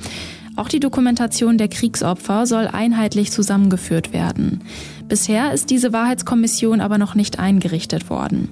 Auch 0.55 0.69
die 0.69 0.79
Dokumentation 0.79 1.57
der 1.57 1.67
Kriegsopfer 1.67 2.45
soll 2.45 2.67
einheitlich 2.67 3.33
zusammengeführt 3.33 4.13
werden. 4.13 4.61
Bisher 5.09 5.51
ist 5.51 5.71
diese 5.71 5.91
Wahrheitskommission 5.91 6.79
aber 6.79 6.97
noch 6.97 7.15
nicht 7.15 7.37
eingerichtet 7.37 8.09
worden. 8.09 8.47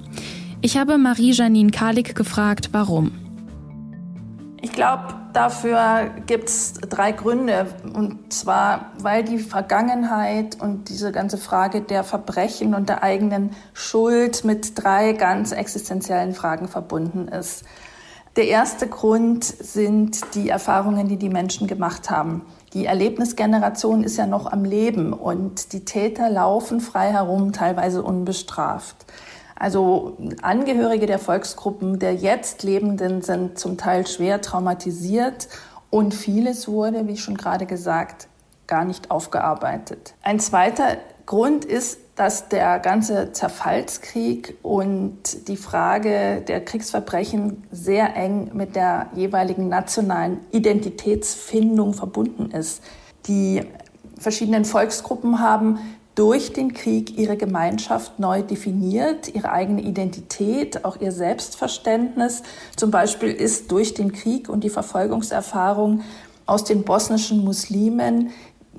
Ich 0.60 0.76
habe 0.76 0.98
Marie-Janine 0.98 1.70
Kalik 1.70 2.14
gefragt, 2.14 2.68
warum. 2.72 3.12
Ich 4.60 4.72
glaube, 4.72 5.17
dafür 5.32 6.10
gibt 6.26 6.48
es 6.48 6.74
drei 6.74 7.12
Gründe. 7.12 7.66
Und 7.94 8.32
zwar, 8.32 8.92
weil 8.98 9.24
die 9.24 9.38
Vergangenheit 9.38 10.60
und 10.60 10.88
diese 10.88 11.12
ganze 11.12 11.38
Frage 11.38 11.80
der 11.80 12.04
Verbrechen 12.04 12.74
und 12.74 12.88
der 12.88 13.02
eigenen 13.02 13.50
Schuld 13.74 14.44
mit 14.44 14.82
drei 14.82 15.12
ganz 15.12 15.52
existenziellen 15.52 16.34
Fragen 16.34 16.68
verbunden 16.68 17.28
ist. 17.28 17.64
Der 18.36 18.46
erste 18.46 18.86
Grund 18.86 19.44
sind 19.44 20.34
die 20.34 20.48
Erfahrungen, 20.48 21.08
die 21.08 21.16
die 21.16 21.28
Menschen 21.28 21.66
gemacht 21.66 22.08
haben. 22.08 22.42
Die 22.72 22.86
Erlebnisgeneration 22.86 24.04
ist 24.04 24.16
ja 24.16 24.26
noch 24.26 24.46
am 24.46 24.64
Leben 24.64 25.12
und 25.12 25.72
die 25.72 25.84
Täter 25.84 26.30
laufen 26.30 26.80
frei 26.80 27.10
herum, 27.10 27.52
teilweise 27.52 28.02
unbestraft. 28.02 29.06
Also 29.58 30.16
Angehörige 30.40 31.06
der 31.06 31.18
Volksgruppen 31.18 31.98
der 31.98 32.14
jetzt 32.14 32.62
Lebenden 32.62 33.22
sind 33.22 33.58
zum 33.58 33.76
Teil 33.76 34.06
schwer 34.06 34.40
traumatisiert 34.40 35.48
und 35.90 36.14
vieles 36.14 36.68
wurde, 36.68 37.08
wie 37.08 37.16
schon 37.16 37.36
gerade 37.36 37.66
gesagt, 37.66 38.28
gar 38.66 38.84
nicht 38.84 39.10
aufgearbeitet. 39.10 40.14
Ein 40.22 40.38
zweiter 40.38 40.98
Grund 41.26 41.64
ist, 41.64 41.98
dass 42.14 42.48
der 42.48 42.78
ganze 42.78 43.32
Zerfallskrieg 43.32 44.56
und 44.62 45.48
die 45.48 45.56
Frage 45.56 46.42
der 46.46 46.64
Kriegsverbrechen 46.64 47.64
sehr 47.70 48.16
eng 48.16 48.50
mit 48.54 48.76
der 48.76 49.06
jeweiligen 49.14 49.68
nationalen 49.68 50.40
Identitätsfindung 50.50 51.94
verbunden 51.94 52.50
ist. 52.50 52.82
Die 53.26 53.62
verschiedenen 54.18 54.64
Volksgruppen 54.64 55.40
haben 55.40 55.78
durch 56.18 56.52
den 56.52 56.74
Krieg 56.74 57.16
ihre 57.16 57.36
Gemeinschaft 57.36 58.18
neu 58.18 58.42
definiert, 58.42 59.32
ihre 59.32 59.52
eigene 59.52 59.82
Identität, 59.82 60.84
auch 60.84 61.00
ihr 61.00 61.12
Selbstverständnis. 61.12 62.42
Zum 62.76 62.90
Beispiel 62.90 63.30
ist 63.30 63.70
durch 63.70 63.94
den 63.94 64.10
Krieg 64.10 64.48
und 64.48 64.64
die 64.64 64.68
Verfolgungserfahrung 64.68 66.00
aus 66.44 66.64
den 66.64 66.82
bosnischen 66.82 67.44
Muslimen, 67.44 68.30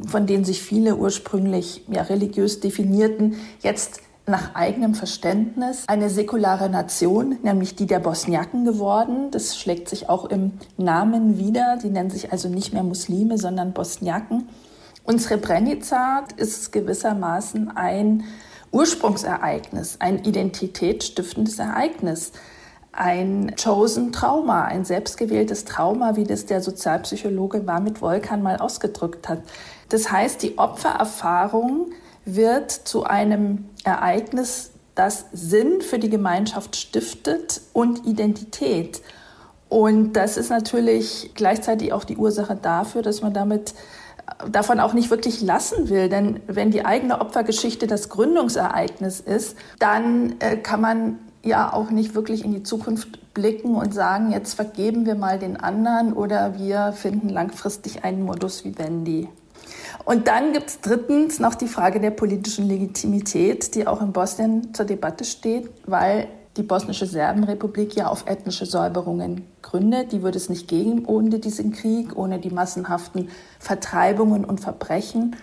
von 0.06 0.28
denen 0.28 0.44
sich 0.44 0.62
viele 0.62 0.98
ursprünglich 0.98 1.86
ja, 1.88 2.02
religiös 2.02 2.60
definierten, 2.60 3.36
jetzt 3.62 4.02
nach 4.26 4.54
eigenem 4.54 4.94
Verständnis 4.94 5.86
eine 5.88 6.10
säkulare 6.10 6.70
Nation, 6.70 7.38
nämlich 7.42 7.76
die 7.76 7.86
der 7.86 8.00
Bosniaken 8.00 8.66
geworden. 8.66 9.32
Das 9.32 9.58
schlägt 9.58 9.88
sich 9.88 10.10
auch 10.10 10.26
im 10.26 10.52
Namen 10.78 11.38
wieder. 11.38 11.78
Die 11.82 11.90
nennen 11.90 12.10
sich 12.10 12.34
also 12.34 12.50
nicht 12.50 12.74
mehr 12.74 12.84
Muslime, 12.84 13.38
sondern 13.38 13.72
Bosniaken. 13.72 14.50
Und 15.10 15.20
Srebrenica 15.20 16.24
ist 16.38 16.72
gewissermaßen 16.72 17.76
ein 17.76 18.26
Ursprungsereignis, 18.72 19.96
ein 19.98 20.24
identitätsstiftendes 20.24 21.58
Ereignis, 21.58 22.32
ein 22.92 23.56
chosen 23.56 24.12
Trauma, 24.12 24.66
ein 24.66 24.86
selbstgewähltes 24.86 25.66
Trauma, 25.66 26.16
wie 26.16 26.26
das 26.26 26.46
der 26.46 26.62
Sozialpsychologe 26.62 27.62
Marmit 27.62 28.04
Volkan 28.04 28.44
mal 28.44 28.58
ausgedrückt 28.58 29.28
hat. 29.28 29.42
Das 29.90 30.12
heißt, 30.12 30.44
die 30.44 30.60
Opfererfahrung 30.60 31.88
wird 32.26 32.70
zu 32.70 33.04
einem 33.04 33.66
Ereignis, 33.84 34.70
das 34.94 35.26
Sinn 35.34 35.82
für 35.82 35.98
die 35.98 36.12
Gemeinschaft 36.12 36.76
stiftet 36.76 37.62
und 37.74 38.06
Identität. 38.06 39.02
Und 39.70 40.14
das 40.14 40.38
ist 40.38 40.52
natürlich 40.52 41.32
gleichzeitig 41.34 41.94
auch 41.94 42.04
die 42.04 42.18
Ursache 42.18 42.56
dafür, 42.56 43.02
dass 43.02 43.24
man 43.24 43.34
damit 43.34 43.74
davon 44.52 44.80
auch 44.80 44.94
nicht 44.94 45.10
wirklich 45.10 45.42
lassen 45.42 45.90
will. 45.90 46.10
Denn 46.10 46.40
wenn 46.48 46.72
die 46.72 46.86
eigene 46.86 47.22
Opfergeschichte 47.22 47.88
das 47.88 48.10
Gründungsereignis 48.10 49.20
ist, 49.20 49.56
dann 49.80 50.36
äh, 50.40 50.58
kann 50.58 50.82
man 50.82 51.20
ja 51.44 51.72
auch 51.72 51.90
nicht 51.90 52.16
wirklich 52.16 52.44
in 52.44 52.52
die 52.52 52.64
Zukunft 52.64 53.34
blicken 53.34 53.76
und 53.76 53.94
sagen, 53.94 54.32
jetzt 54.32 54.56
vergeben 54.56 55.06
wir 55.06 55.16
mal 55.16 55.40
den 55.40 55.58
anderen 55.58 56.14
oder 56.14 56.58
wir 56.58 56.92
finden 56.94 57.30
langfristig 57.30 58.04
einen 58.04 58.24
Modus 58.24 58.66
vivendi. 58.66 59.30
Und 60.06 60.28
dann 60.28 60.54
gibt 60.54 60.70
es 60.70 60.82
drittens 60.82 61.40
noch 61.40 61.56
die 61.56 61.68
Frage 61.68 62.00
der 62.00 62.12
politischen 62.12 62.68
Legitimität, 62.68 63.76
die 63.76 63.88
auch 63.88 64.02
in 64.02 64.12
Bosnien 64.12 64.74
zur 64.74 64.86
Debatte 64.86 65.24
steht, 65.24 65.70
weil 65.86 66.28
die 66.60 66.64
bosnische 66.64 67.06
Serbenrepublik 67.06 67.96
ja 67.96 68.08
auf 68.08 68.26
ethnische 68.28 68.66
Säuberungen 68.66 69.48
gründet. 69.62 70.12
Die 70.12 70.24
würde 70.24 70.38
es 70.38 70.50
nicht 70.50 70.68
geben 70.68 71.06
ohne 71.06 71.40
diesen 71.40 71.72
Krieg, 71.72 72.18
ohne 72.18 72.40
die 72.40 72.50
massenhaften 72.50 73.30
Vertreibungen 73.60 74.44
und 74.44 74.60
Verbrechen. 74.60 75.38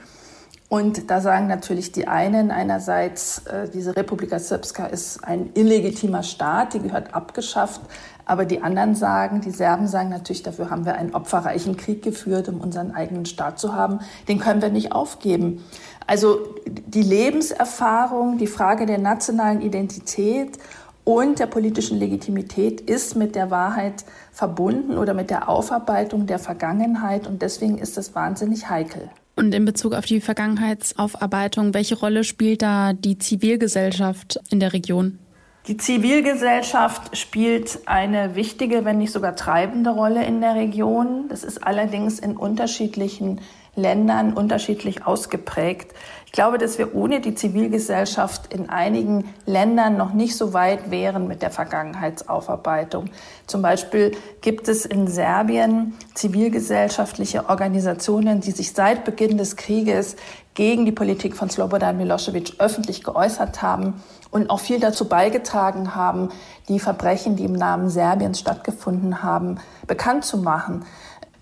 Und 0.68 1.11
da 1.11 1.20
sagen 1.20 1.46
natürlich 1.46 1.92
die 1.92 2.06
einen 2.06 2.50
einerseits, 2.50 3.46
äh, 3.46 3.68
diese 3.70 3.96
Republika 3.96 4.38
Srpska 4.38 4.87
ist 4.87 5.25
ein 5.25 5.50
illegitimer 5.54 6.23
Staat, 6.23 6.75
die 6.75 6.80
gehört 6.80 7.14
abgeschafft. 7.14 7.80
Aber 8.26 8.44
die 8.44 8.61
anderen 8.61 8.96
sagen, 8.96 9.40
die 9.40 9.52
Serben 9.52 9.87
sagen 9.87 10.11
natürlich, 10.11 10.42
dafür 10.42 10.68
haben 10.68 10.85
wir 10.85 10.96
einen 10.96 11.14
opferreichen 11.14 11.76
Krieg 11.76 12.02
geführt, 12.02 12.49
um 12.49 12.61
unseren 12.61 12.90
eigenen 12.90 13.25
Staat 13.25 13.61
zu 13.61 13.75
haben. 13.75 14.00
Den 14.28 14.40
können 14.40 14.61
wir 14.61 14.68
nicht 14.68 14.90
aufgeben. 14.92 15.64
Also 16.08 16.40
die 16.66 17.02
Lebenserfahrung, 17.02 18.37
die 18.37 18.49
Frage 18.49 18.87
der 18.87 18.99
nationalen 18.99 19.61
Identität 19.61 20.58
und 21.06 21.38
der 21.38 21.46
politischen 21.46 22.00
Legitimität 22.00 22.80
ist 22.80 23.14
mit 23.14 23.36
der 23.36 23.48
Wahrheit 23.52 24.04
verbunden 24.32 24.98
oder 24.98 25.14
mit 25.14 25.30
der 25.30 25.48
Aufarbeitung 25.48 26.26
der 26.26 26.40
Vergangenheit 26.40 27.28
und 27.28 27.42
deswegen 27.42 27.78
ist 27.78 27.96
das 27.96 28.16
wahnsinnig 28.16 28.68
heikel. 28.68 29.08
Und 29.36 29.54
in 29.54 29.64
Bezug 29.64 29.94
auf 29.94 30.04
die 30.04 30.20
Vergangenheitsaufarbeitung, 30.20 31.75
welche 31.75 31.96
Rolle 31.96 32.25
spielt 32.25 32.60
da 32.60 32.92
die 32.92 33.18
Zivilgesellschaft 33.18 34.40
in 34.50 34.58
der 34.58 34.72
Region? 34.72 35.20
Die 35.68 35.76
Zivilgesellschaft 35.76 37.16
spielt 37.16 37.80
eine 37.86 38.34
wichtige, 38.34 38.84
wenn 38.84 38.98
nicht 38.98 39.12
sogar 39.12 39.36
treibende 39.36 39.90
Rolle 39.90 40.25
in 40.25 40.40
der 40.40 40.56
Region. 40.56 41.28
Das 41.28 41.44
ist 41.44 41.62
allerdings 41.64 42.18
in 42.18 42.36
unterschiedlichen 42.36 43.40
Ländern 43.76 44.33
unterschiedlich 44.33 45.06
ausgeprägt. 45.06 45.92
Ich 46.26 46.33
glaube, 46.33 46.59
dass 46.59 46.76
wir 46.78 46.95
ohne 46.95 47.21
die 47.21 47.35
Zivilgesellschaft 47.35 48.52
in 48.52 48.68
einigen 48.68 49.33
Ländern 49.47 49.97
noch 49.97 50.12
nicht 50.12 50.37
so 50.37 50.52
weit 50.52 50.90
wären 50.90 51.28
mit 51.28 51.40
der 51.40 51.50
Vergangenheitsaufarbeitung. 51.50 53.11
Zum 53.47 53.62
Beispiel 53.62 54.12
gibt 54.40 54.68
es 54.68 54.85
in 54.85 55.06
Serbien 55.06 55.95
zivilgesellschaftliche 56.14 57.49
Organisationen, 57.49 58.40
die 58.40 58.50
sich 58.50 58.73
seit 58.73 59.04
Beginn 59.04 59.38
des 59.38 59.56
Krieges 59.56 60.16
gegen 60.54 60.87
die 60.87 60.92
Politik 60.92 61.37
von 61.37 61.49
Slobodan 61.49 61.97
Milosevic 61.97 62.54
öffentlich 62.59 63.04
geäußert 63.04 63.62
haben 63.62 64.02
und 64.30 64.50
auch 64.50 64.61
viel 64.61 64.80
dazu 64.80 65.09
beigetragen 65.09 65.95
haben, 65.95 66.30
die 66.68 66.80
Verbrechen, 66.80 67.37
die 67.37 67.45
im 67.45 67.52
Namen 67.52 67.88
Serbiens 67.88 68.40
stattgefunden 68.40 69.23
haben, 69.23 69.59
bekannt 69.87 70.25
zu 70.25 70.38
machen. 70.38 70.85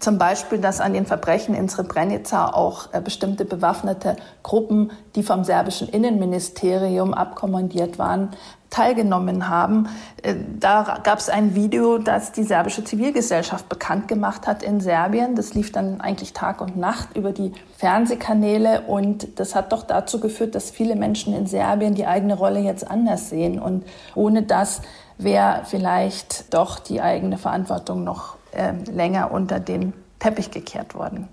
Zum 0.04 0.18
Beispiel, 0.18 0.58
dass 0.58 0.82
an 0.82 0.92
den 0.92 1.06
Verbrechen 1.06 1.54
in 1.54 1.66
Srebrenica 1.66 2.49
auch 2.49 2.92
äh, 2.92 3.00
bestimmte 3.00 3.46
bewaffnete 3.46 4.16
Gruppen, 4.42 4.90
die 5.16 5.23
vom 5.23 5.44
serbischen 5.44 5.88
Innenministerium 5.88 7.14
abkommandiert 7.14 7.99
waren, 7.99 8.28
teilgenommen 8.68 9.49
haben. 9.49 9.88
Äh, 10.20 10.34
da 10.61 10.99
gab 11.02 11.20
es 11.20 11.30
ein 11.30 11.54
Video, 11.54 11.96
das 11.96 12.32
die 12.32 12.42
serbische 12.42 12.84
Zivilgesellschaft 12.84 13.70
bekannt 13.70 14.06
gemacht 14.06 14.46
hat 14.46 14.62
in 14.62 14.82
Serbien. 14.82 15.37
Das 15.37 15.54
lief 15.54 15.73
dann 15.73 16.02
eigentlich 16.02 16.34
Tag 16.34 16.61
und 16.61 16.76
Nacht 16.76 17.16
über 17.16 17.32
die 17.32 17.54
Fernsehkanäle 17.78 18.82
und 18.82 19.40
das 19.40 19.54
hat 19.54 19.73
doch 19.73 19.84
dazu 19.84 20.20
geführt, 20.20 20.54
dass 20.54 20.70
viele 20.70 20.96
Menschen 20.96 21.32
in 21.32 21.46
Serbien 21.46 21.94
die 21.94 22.06
eigene 22.06 22.34
Rolle 22.34 22.61
jetzt 22.61 22.90
anders 22.90 23.30
sehen. 23.30 23.58
Und 23.58 23.87
ohne 24.14 24.42
das 24.42 24.82
wäre 25.16 25.62
vielleicht 25.64 26.52
doch 26.52 26.78
die 26.78 27.00
eigene 27.00 27.38
Verantwortung 27.38 28.04
noch 28.04 28.37
äh, 28.54 28.73
länger 28.90 29.30
unter 29.32 29.61
den 29.61 29.92
Teppich 30.18 30.50
gekehrt 30.50 30.94
worden. 30.94 31.28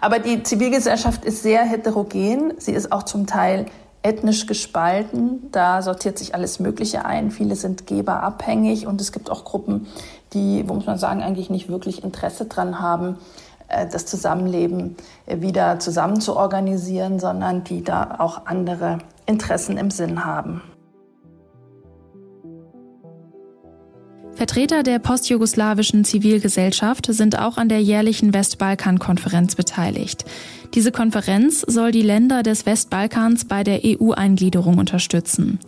Aber 0.00 0.18
die 0.18 0.42
Zivilgesellschaft 0.42 1.24
ist 1.24 1.42
sehr 1.42 1.64
heterogen. 1.64 2.54
Sie 2.58 2.72
ist 2.72 2.92
auch 2.92 3.02
zum 3.02 3.26
Teil 3.26 3.66
ethnisch 4.02 4.46
gespalten. 4.46 5.50
Da 5.50 5.82
sortiert 5.82 6.18
sich 6.18 6.34
alles 6.34 6.60
Mögliche 6.60 7.04
ein. 7.04 7.30
Viele 7.30 7.56
sind 7.56 7.86
geberabhängig 7.86 8.86
und 8.86 9.00
es 9.00 9.12
gibt 9.12 9.30
auch 9.30 9.44
Gruppen, 9.44 9.86
die, 10.32 10.64
wo 10.68 10.74
muss 10.74 10.86
man 10.86 10.98
sagen, 10.98 11.22
eigentlich 11.22 11.50
nicht 11.50 11.68
wirklich 11.68 12.04
Interesse 12.04 12.44
dran 12.44 12.80
haben, 12.80 13.18
äh, 13.68 13.86
das 13.86 14.06
Zusammenleben 14.06 14.96
wieder 15.26 15.78
zusammen 15.80 16.20
zu 16.20 16.36
organisieren, 16.36 17.18
sondern 17.18 17.64
die 17.64 17.82
da 17.82 18.16
auch 18.18 18.46
andere 18.46 18.98
Interessen 19.26 19.76
im 19.76 19.90
Sinn 19.90 20.24
haben. 20.24 20.62
Vertreter 24.36 24.82
der 24.82 24.98
postjugoslawischen 24.98 26.04
Zivilgesellschaft 26.04 27.06
sind 27.08 27.38
auch 27.38 27.56
an 27.56 27.70
der 27.70 27.80
jährlichen 27.80 28.34
Westbalkan-Konferenz 28.34 29.54
beteiligt. 29.54 30.26
Diese 30.74 30.92
Konferenz 30.92 31.62
soll 31.66 31.90
die 31.90 32.02
Länder 32.02 32.42
des 32.42 32.66
Westbalkans 32.66 33.46
bei 33.46 33.64
der 33.64 33.80
EU-Eingliederung 33.82 34.76
unterstützen. 34.76 35.58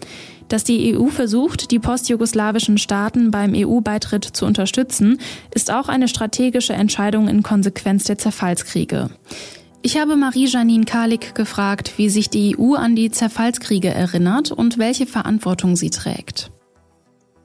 Dass 0.48 0.64
die 0.64 0.94
EU 0.94 1.06
versucht, 1.06 1.70
die 1.70 1.78
postjugoslawischen 1.78 2.76
Staaten 2.76 3.30
beim 3.30 3.54
EU-Beitritt 3.54 4.24
zu 4.24 4.44
unterstützen, 4.44 5.18
ist 5.54 5.70
auch 5.70 5.88
eine 5.88 6.06
strategische 6.06 6.74
Entscheidung 6.74 7.28
in 7.28 7.42
Konsequenz 7.42 8.04
der 8.04 8.18
Zerfallskriege. 8.18 9.08
Ich 9.80 9.98
habe 9.98 10.16
Marie-Janine 10.16 10.84
Kalik 10.84 11.34
gefragt, 11.34 11.94
wie 11.96 12.10
sich 12.10 12.28
die 12.28 12.54
EU 12.58 12.74
an 12.74 12.96
die 12.96 13.10
Zerfallskriege 13.10 13.88
erinnert 13.88 14.52
und 14.52 14.76
welche 14.76 15.06
Verantwortung 15.06 15.74
sie 15.74 15.88
trägt. 15.88 16.50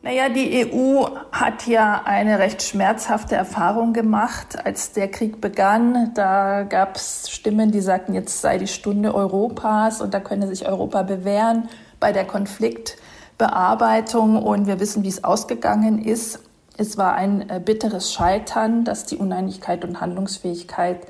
Naja, 0.05 0.27
die 0.27 0.69
EU 0.69 1.05
hat 1.31 1.65
ja 1.65 2.01
eine 2.03 2.37
recht 2.37 2.61
schmerzhafte 2.61 3.35
Erfahrung 3.35 3.93
gemacht, 3.93 4.65
als 4.65 4.91
der 4.91 5.09
Krieg 5.09 5.39
begann. 5.39 6.11
Da 6.13 6.63
gab 6.63 6.97
es 6.97 7.29
Stimmen, 7.29 7.71
die 7.71 7.79
sagten, 7.79 8.13
jetzt 8.13 8.41
sei 8.41 8.57
die 8.57 8.67
Stunde 8.67 9.15
Europas 9.15 10.01
und 10.01 10.13
da 10.13 10.19
könne 10.19 10.47
sich 10.47 10.67
Europa 10.67 11.03
bewähren 11.03 11.69
bei 12.01 12.11
der 12.11 12.25
Konfliktbearbeitung. 12.25 14.43
Und 14.43 14.67
wir 14.67 14.81
wissen, 14.81 15.03
wie 15.03 15.07
es 15.07 15.23
ausgegangen 15.23 16.03
ist. 16.03 16.39
Es 16.75 16.97
war 16.97 17.13
ein 17.13 17.49
äh, 17.49 17.61
bitteres 17.63 18.11
Scheitern, 18.11 18.83
dass 18.83 19.05
die 19.05 19.15
Uneinigkeit 19.15 19.85
und 19.85 20.01
Handlungsfähigkeit 20.01 21.07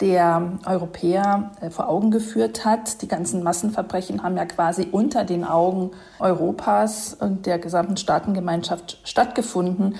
der 0.00 0.58
Europäer 0.66 1.52
äh, 1.60 1.70
vor 1.70 1.88
Augen 1.88 2.10
geführt 2.10 2.64
hat. 2.64 3.02
Die 3.02 3.08
ganzen 3.08 3.42
Massenverbrechen 3.42 4.22
haben 4.22 4.36
ja 4.36 4.46
quasi 4.46 4.88
unter 4.90 5.24
den 5.24 5.44
Augen 5.44 5.90
Europas 6.18 7.14
und 7.14 7.46
der 7.46 7.58
gesamten 7.58 7.96
Staatengemeinschaft 7.96 8.98
stattgefunden. 9.04 9.96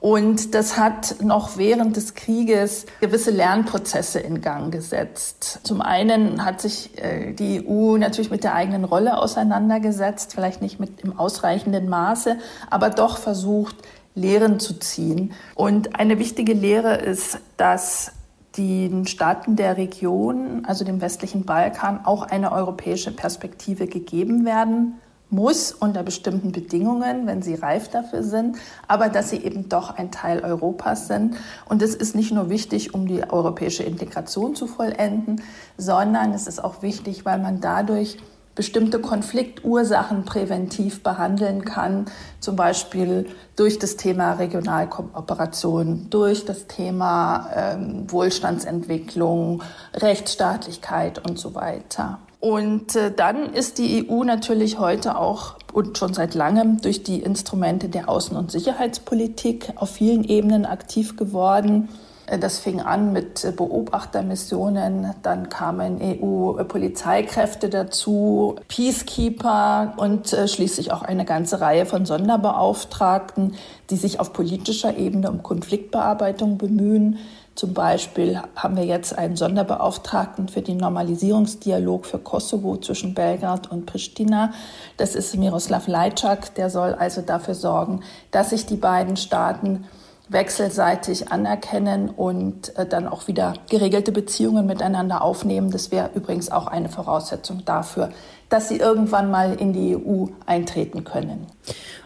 Und 0.00 0.54
das 0.54 0.76
hat 0.76 1.22
noch 1.22 1.56
während 1.56 1.96
des 1.96 2.14
Krieges 2.14 2.84
gewisse 3.00 3.30
Lernprozesse 3.30 4.20
in 4.20 4.42
Gang 4.42 4.70
gesetzt. 4.70 5.60
Zum 5.62 5.80
einen 5.80 6.44
hat 6.44 6.60
sich 6.60 7.02
äh, 7.02 7.32
die 7.32 7.66
EU 7.66 7.96
natürlich 7.96 8.30
mit 8.30 8.44
der 8.44 8.54
eigenen 8.54 8.84
Rolle 8.84 9.16
auseinandergesetzt, 9.16 10.34
vielleicht 10.34 10.60
nicht 10.60 10.78
mit 10.78 11.00
im 11.00 11.18
ausreichenden 11.18 11.88
Maße, 11.88 12.36
aber 12.68 12.90
doch 12.90 13.16
versucht, 13.16 13.76
Lehren 14.14 14.60
zu 14.60 14.78
ziehen. 14.78 15.32
Und 15.54 15.98
eine 15.98 16.18
wichtige 16.18 16.52
Lehre 16.52 16.96
ist, 16.96 17.38
dass 17.56 18.12
den 18.56 19.06
Staaten 19.06 19.56
der 19.56 19.76
Region, 19.76 20.64
also 20.64 20.84
dem 20.84 21.00
westlichen 21.00 21.44
Balkan, 21.44 22.04
auch 22.04 22.22
eine 22.22 22.52
europäische 22.52 23.10
Perspektive 23.10 23.86
gegeben 23.86 24.44
werden 24.44 24.94
muss 25.34 25.72
unter 25.72 26.02
bestimmten 26.02 26.52
Bedingungen, 26.52 27.26
wenn 27.26 27.42
sie 27.42 27.54
reif 27.54 27.88
dafür 27.88 28.22
sind, 28.22 28.56
aber 28.86 29.08
dass 29.08 29.30
sie 29.30 29.38
eben 29.38 29.68
doch 29.68 29.96
ein 29.96 30.10
Teil 30.10 30.40
Europas 30.40 31.08
sind. 31.08 31.36
Und 31.68 31.82
es 31.82 31.94
ist 31.94 32.14
nicht 32.14 32.32
nur 32.32 32.50
wichtig, 32.50 32.94
um 32.94 33.06
die 33.06 33.28
europäische 33.28 33.82
Integration 33.82 34.54
zu 34.54 34.66
vollenden, 34.66 35.42
sondern 35.76 36.32
es 36.32 36.46
ist 36.46 36.62
auch 36.62 36.82
wichtig, 36.82 37.24
weil 37.24 37.40
man 37.40 37.60
dadurch 37.60 38.18
bestimmte 38.54 39.00
Konfliktursachen 39.00 40.24
präventiv 40.24 41.02
behandeln 41.02 41.64
kann, 41.64 42.06
zum 42.40 42.56
Beispiel 42.56 43.26
durch 43.56 43.78
das 43.78 43.96
Thema 43.96 44.34
Regionalkooperation, 44.34 46.08
durch 46.10 46.44
das 46.44 46.66
Thema 46.66 47.50
ähm, 47.54 48.10
Wohlstandsentwicklung, 48.10 49.62
Rechtsstaatlichkeit 49.94 51.26
und 51.26 51.38
so 51.38 51.54
weiter. 51.54 52.18
Und 52.40 52.94
äh, 52.94 53.10
dann 53.10 53.54
ist 53.54 53.78
die 53.78 54.08
EU 54.08 54.22
natürlich 54.22 54.78
heute 54.78 55.16
auch 55.16 55.56
und 55.72 55.98
schon 55.98 56.12
seit 56.12 56.34
langem 56.34 56.80
durch 56.80 57.02
die 57.02 57.20
Instrumente 57.20 57.88
der 57.88 58.08
Außen- 58.08 58.36
und 58.36 58.52
Sicherheitspolitik 58.52 59.72
auf 59.76 59.90
vielen 59.90 60.24
Ebenen 60.24 60.66
aktiv 60.66 61.16
geworden. 61.16 61.88
Äh, 62.26 62.38
das 62.38 62.58
fing 62.58 62.80
an 62.80 63.12
mit 63.12 63.44
äh, 63.44 63.52
Beobachtermissionen, 63.52 65.14
dann 65.22 65.48
kamen 65.48 66.00
EU-Polizeikräfte 66.00 67.68
dazu, 67.68 68.56
Peacekeeper 68.68 69.94
und 69.96 70.32
äh, 70.32 70.48
schließlich 70.48 70.92
auch 70.92 71.02
eine 71.02 71.24
ganze 71.24 71.60
Reihe 71.60 71.86
von 71.86 72.06
Sonderbeauftragten, 72.06 73.54
die 73.90 73.96
sich 73.96 74.20
auf 74.20 74.32
politischer 74.32 74.96
Ebene 74.96 75.30
um 75.30 75.42
Konfliktbearbeitung 75.42 76.58
bemühen. 76.58 77.18
Zum 77.54 77.72
Beispiel 77.72 78.42
haben 78.56 78.76
wir 78.76 78.84
jetzt 78.84 79.16
einen 79.16 79.36
Sonderbeauftragten 79.36 80.48
für 80.48 80.60
den 80.60 80.76
Normalisierungsdialog 80.78 82.04
für 82.04 82.18
Kosovo 82.18 82.78
zwischen 82.78 83.14
Belgrad 83.14 83.70
und 83.70 83.86
Pristina. 83.86 84.52
Das 84.96 85.14
ist 85.14 85.36
Miroslav 85.36 85.86
Lajczak. 85.86 86.56
Der 86.56 86.68
soll 86.68 86.94
also 86.94 87.20
dafür 87.20 87.54
sorgen, 87.54 88.00
dass 88.32 88.50
sich 88.50 88.66
die 88.66 88.74
beiden 88.74 89.16
Staaten 89.16 89.84
wechselseitig 90.28 91.30
anerkennen 91.30 92.08
und 92.08 92.76
äh, 92.78 92.86
dann 92.86 93.06
auch 93.06 93.28
wieder 93.28 93.54
geregelte 93.68 94.12
Beziehungen 94.12 94.66
miteinander 94.66 95.22
aufnehmen. 95.22 95.70
Das 95.70 95.90
wäre 95.90 96.10
übrigens 96.14 96.50
auch 96.50 96.66
eine 96.66 96.88
Voraussetzung 96.88 97.64
dafür, 97.64 98.10
dass 98.48 98.68
sie 98.68 98.76
irgendwann 98.76 99.30
mal 99.30 99.54
in 99.54 99.72
die 99.72 99.96
EU 99.96 100.26
eintreten 100.46 101.04
können. 101.04 101.46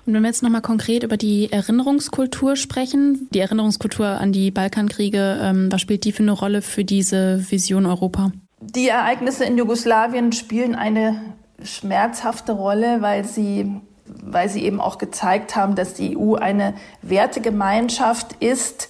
Und 0.06 0.14
wenn 0.14 0.22
wir 0.22 0.28
jetzt 0.28 0.42
nochmal 0.42 0.62
konkret 0.62 1.02
über 1.02 1.16
die 1.16 1.52
Erinnerungskultur 1.52 2.56
sprechen, 2.56 3.28
die 3.32 3.40
Erinnerungskultur 3.40 4.06
an 4.06 4.32
die 4.32 4.50
Balkankriege, 4.50 5.38
ähm, 5.42 5.70
was 5.70 5.80
spielt 5.80 6.04
die 6.04 6.12
für 6.12 6.22
eine 6.22 6.32
Rolle 6.32 6.62
für 6.62 6.84
diese 6.84 7.44
Vision 7.50 7.86
Europa? 7.86 8.32
Die 8.60 8.88
Ereignisse 8.88 9.44
in 9.44 9.56
Jugoslawien 9.56 10.32
spielen 10.32 10.74
eine 10.74 11.20
schmerzhafte 11.62 12.52
Rolle, 12.52 13.00
weil 13.00 13.24
sie 13.24 13.80
weil 14.22 14.48
sie 14.48 14.64
eben 14.64 14.80
auch 14.80 14.98
gezeigt 14.98 15.56
haben, 15.56 15.74
dass 15.74 15.94
die 15.94 16.16
EU 16.16 16.34
eine 16.34 16.74
Wertegemeinschaft 17.02 18.34
ist, 18.40 18.88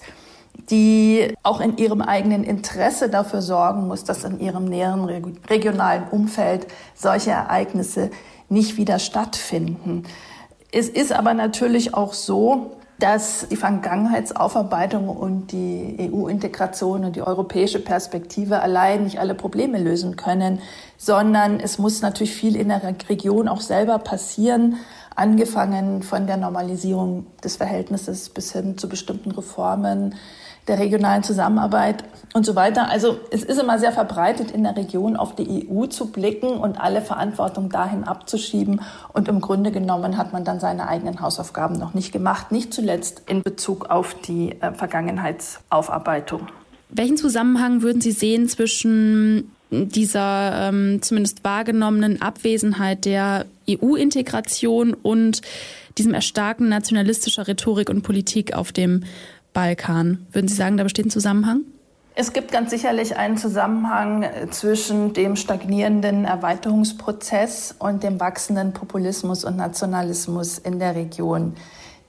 die 0.69 1.33
auch 1.43 1.61
in 1.61 1.77
ihrem 1.77 2.01
eigenen 2.01 2.43
Interesse 2.43 3.09
dafür 3.09 3.41
sorgen 3.41 3.87
muss, 3.87 4.03
dass 4.03 4.23
in 4.23 4.39
ihrem 4.39 4.65
näheren 4.65 5.05
regionalen 5.49 6.07
Umfeld 6.09 6.67
solche 6.95 7.31
Ereignisse 7.31 8.11
nicht 8.49 8.77
wieder 8.77 8.99
stattfinden. 8.99 10.03
Es 10.71 10.87
ist 10.89 11.11
aber 11.11 11.33
natürlich 11.33 11.93
auch 11.93 12.13
so, 12.13 12.71
dass 12.99 13.47
die 13.49 13.55
Vergangenheitsaufarbeitung 13.55 15.07
und 15.07 15.53
die 15.53 16.11
EU-Integration 16.11 17.05
und 17.05 17.15
die 17.15 17.21
europäische 17.21 17.79
Perspektive 17.79 18.61
allein 18.61 19.05
nicht 19.05 19.19
alle 19.19 19.35
Probleme 19.35 19.79
lösen 19.79 20.17
können, 20.17 20.59
sondern 20.97 21.61
es 21.61 21.79
muss 21.79 22.01
natürlich 22.01 22.35
viel 22.35 22.57
in 22.57 22.67
der 22.67 22.81
Region 23.07 23.47
auch 23.47 23.61
selber 23.61 23.99
passieren 23.99 24.77
angefangen 25.19 26.01
von 26.01 26.27
der 26.27 26.37
Normalisierung 26.37 27.27
des 27.43 27.57
Verhältnisses 27.57 28.29
bis 28.29 28.53
hin 28.53 28.77
zu 28.77 28.87
bestimmten 28.87 29.31
Reformen 29.31 30.15
der 30.67 30.79
regionalen 30.79 31.23
Zusammenarbeit 31.23 32.03
und 32.33 32.45
so 32.45 32.55
weiter. 32.55 32.89
Also 32.89 33.19
es 33.31 33.43
ist 33.43 33.59
immer 33.59 33.79
sehr 33.79 33.91
verbreitet 33.91 34.51
in 34.51 34.63
der 34.63 34.77
Region 34.77 35.17
auf 35.17 35.35
die 35.35 35.67
EU 35.67 35.87
zu 35.87 36.11
blicken 36.11 36.49
und 36.49 36.79
alle 36.79 37.01
Verantwortung 37.01 37.69
dahin 37.69 38.03
abzuschieben. 38.03 38.81
Und 39.11 39.27
im 39.27 39.41
Grunde 39.41 39.71
genommen 39.71 40.17
hat 40.17 40.31
man 40.31 40.45
dann 40.45 40.59
seine 40.59 40.87
eigenen 40.87 41.21
Hausaufgaben 41.21 41.77
noch 41.77 41.93
nicht 41.93 42.11
gemacht, 42.11 42.51
nicht 42.51 42.73
zuletzt 42.73 43.23
in 43.27 43.41
Bezug 43.41 43.89
auf 43.89 44.13
die 44.13 44.61
äh, 44.61 44.71
Vergangenheitsaufarbeitung. 44.73 46.47
Welchen 46.89 47.17
Zusammenhang 47.17 47.81
würden 47.81 48.01
Sie 48.01 48.11
sehen 48.11 48.47
zwischen 48.47 49.51
dieser 49.71 50.69
ähm, 50.69 51.01
zumindest 51.01 51.43
wahrgenommenen 51.43 52.21
Abwesenheit 52.21 53.05
der 53.05 53.45
EU-Integration 53.69 54.93
und 54.93 55.41
diesem 55.97 56.13
Erstarken 56.13 56.69
nationalistischer 56.69 57.47
Rhetorik 57.47 57.89
und 57.89 58.01
Politik 58.01 58.53
auf 58.53 58.71
dem 58.71 59.03
Balkan. 59.53 60.25
Würden 60.31 60.47
Sie 60.47 60.55
sagen, 60.55 60.77
da 60.77 60.83
besteht 60.83 61.05
ein 61.05 61.11
Zusammenhang? 61.11 61.61
Es 62.15 62.33
gibt 62.33 62.51
ganz 62.51 62.71
sicherlich 62.71 63.15
einen 63.15 63.37
Zusammenhang 63.37 64.23
äh, 64.23 64.49
zwischen 64.49 65.13
dem 65.13 65.35
stagnierenden 65.35 66.25
Erweiterungsprozess 66.25 67.75
und 67.79 68.03
dem 68.03 68.19
wachsenden 68.19 68.73
Populismus 68.73 69.45
und 69.45 69.55
Nationalismus 69.55 70.57
in 70.57 70.79
der 70.79 70.95
Region. 70.95 71.53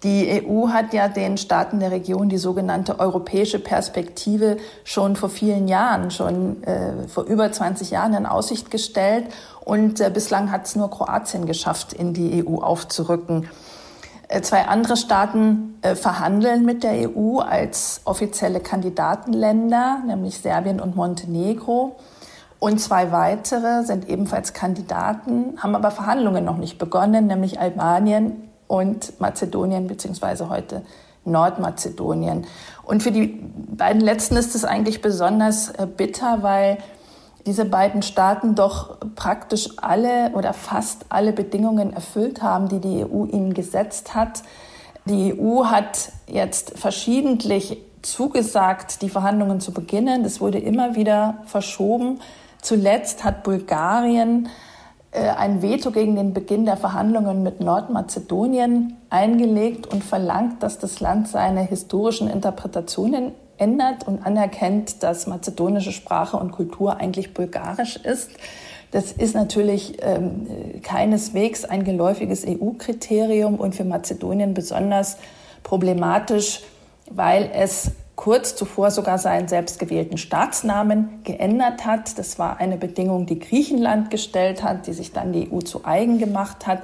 Die 0.02 0.46
EU 0.46 0.68
hat 0.68 0.94
ja 0.94 1.08
den 1.08 1.36
Staaten 1.36 1.78
der 1.78 1.90
Region 1.90 2.30
die 2.30 2.38
sogenannte 2.38 2.98
europäische 3.00 3.58
Perspektive 3.58 4.56
schon 4.82 5.14
vor 5.14 5.28
vielen 5.28 5.68
Jahren, 5.68 6.10
schon 6.10 6.62
äh, 6.62 7.06
vor 7.06 7.24
über 7.24 7.52
20 7.52 7.90
Jahren 7.90 8.14
in 8.14 8.24
Aussicht 8.24 8.70
gestellt. 8.70 9.26
Und 9.62 10.00
äh, 10.00 10.10
bislang 10.12 10.50
hat 10.50 10.66
es 10.66 10.74
nur 10.74 10.90
Kroatien 10.90 11.44
geschafft, 11.44 11.92
in 11.92 12.14
die 12.14 12.42
EU 12.46 12.62
aufzurücken. 12.62 13.48
Äh, 14.28 14.40
zwei 14.40 14.66
andere 14.66 14.96
Staaten 14.96 15.78
äh, 15.82 15.94
verhandeln 15.94 16.64
mit 16.64 16.82
der 16.82 17.10
EU 17.10 17.40
als 17.40 18.00
offizielle 18.04 18.60
Kandidatenländer, 18.60 20.02
nämlich 20.06 20.38
Serbien 20.38 20.80
und 20.80 20.96
Montenegro. 20.96 21.96
Und 22.58 22.80
zwei 22.80 23.12
weitere 23.12 23.84
sind 23.84 24.08
ebenfalls 24.08 24.54
Kandidaten, 24.54 25.58
haben 25.58 25.74
aber 25.74 25.90
Verhandlungen 25.90 26.44
noch 26.44 26.58
nicht 26.58 26.78
begonnen, 26.78 27.26
nämlich 27.26 27.60
Albanien 27.60 28.49
und 28.70 29.20
Mazedonien 29.20 29.88
beziehungsweise 29.88 30.48
heute 30.48 30.82
Nordmazedonien. 31.24 32.46
Und 32.84 33.02
für 33.02 33.10
die 33.10 33.26
beiden 33.26 34.00
letzten 34.00 34.36
ist 34.36 34.54
es 34.54 34.64
eigentlich 34.64 35.02
besonders 35.02 35.70
äh, 35.70 35.86
bitter, 35.86 36.42
weil 36.42 36.78
diese 37.46 37.64
beiden 37.64 38.02
Staaten 38.02 38.54
doch 38.54 38.98
praktisch 39.16 39.70
alle 39.78 40.30
oder 40.34 40.52
fast 40.52 41.06
alle 41.08 41.32
Bedingungen 41.32 41.92
erfüllt 41.92 42.42
haben, 42.42 42.68
die 42.68 42.78
die 42.78 43.04
EU 43.04 43.24
ihnen 43.24 43.54
gesetzt 43.54 44.14
hat. 44.14 44.42
Die 45.04 45.34
EU 45.36 45.64
hat 45.64 46.12
jetzt 46.28 46.78
verschiedentlich 46.78 47.78
zugesagt, 48.02 49.02
die 49.02 49.08
Verhandlungen 49.08 49.60
zu 49.60 49.72
beginnen. 49.72 50.22
Das 50.22 50.40
wurde 50.40 50.58
immer 50.58 50.94
wieder 50.94 51.38
verschoben. 51.46 52.20
Zuletzt 52.62 53.24
hat 53.24 53.42
Bulgarien 53.42 54.48
ein 55.12 55.60
Veto 55.60 55.90
gegen 55.90 56.14
den 56.14 56.32
Beginn 56.34 56.64
der 56.64 56.76
Verhandlungen 56.76 57.42
mit 57.42 57.60
Nordmazedonien 57.60 58.96
eingelegt 59.10 59.86
und 59.88 60.04
verlangt, 60.04 60.62
dass 60.62 60.78
das 60.78 61.00
Land 61.00 61.26
seine 61.26 61.62
historischen 61.62 62.28
Interpretationen 62.28 63.32
ändert 63.58 64.06
und 64.06 64.24
anerkennt, 64.24 65.02
dass 65.02 65.26
mazedonische 65.26 65.92
Sprache 65.92 66.36
und 66.36 66.52
Kultur 66.52 66.96
eigentlich 66.96 67.34
bulgarisch 67.34 67.96
ist. 67.96 68.30
Das 68.92 69.12
ist 69.12 69.34
natürlich 69.34 69.98
ähm, 70.02 70.46
keineswegs 70.82 71.64
ein 71.64 71.84
geläufiges 71.84 72.44
EU-Kriterium 72.46 73.56
und 73.56 73.74
für 73.74 73.84
Mazedonien 73.84 74.54
besonders 74.54 75.18
problematisch, 75.62 76.62
weil 77.10 77.50
es 77.52 77.92
kurz 78.20 78.54
zuvor 78.54 78.90
sogar 78.90 79.16
seinen 79.16 79.48
selbstgewählten 79.48 80.18
Staatsnamen 80.18 81.22
geändert 81.24 81.86
hat. 81.86 82.18
Das 82.18 82.38
war 82.38 82.58
eine 82.58 82.76
Bedingung, 82.76 83.24
die 83.24 83.38
Griechenland 83.38 84.10
gestellt 84.10 84.62
hat, 84.62 84.86
die 84.86 84.92
sich 84.92 85.12
dann 85.12 85.32
die 85.32 85.50
EU 85.50 85.60
zu 85.60 85.86
eigen 85.86 86.18
gemacht 86.18 86.66
hat. 86.66 86.82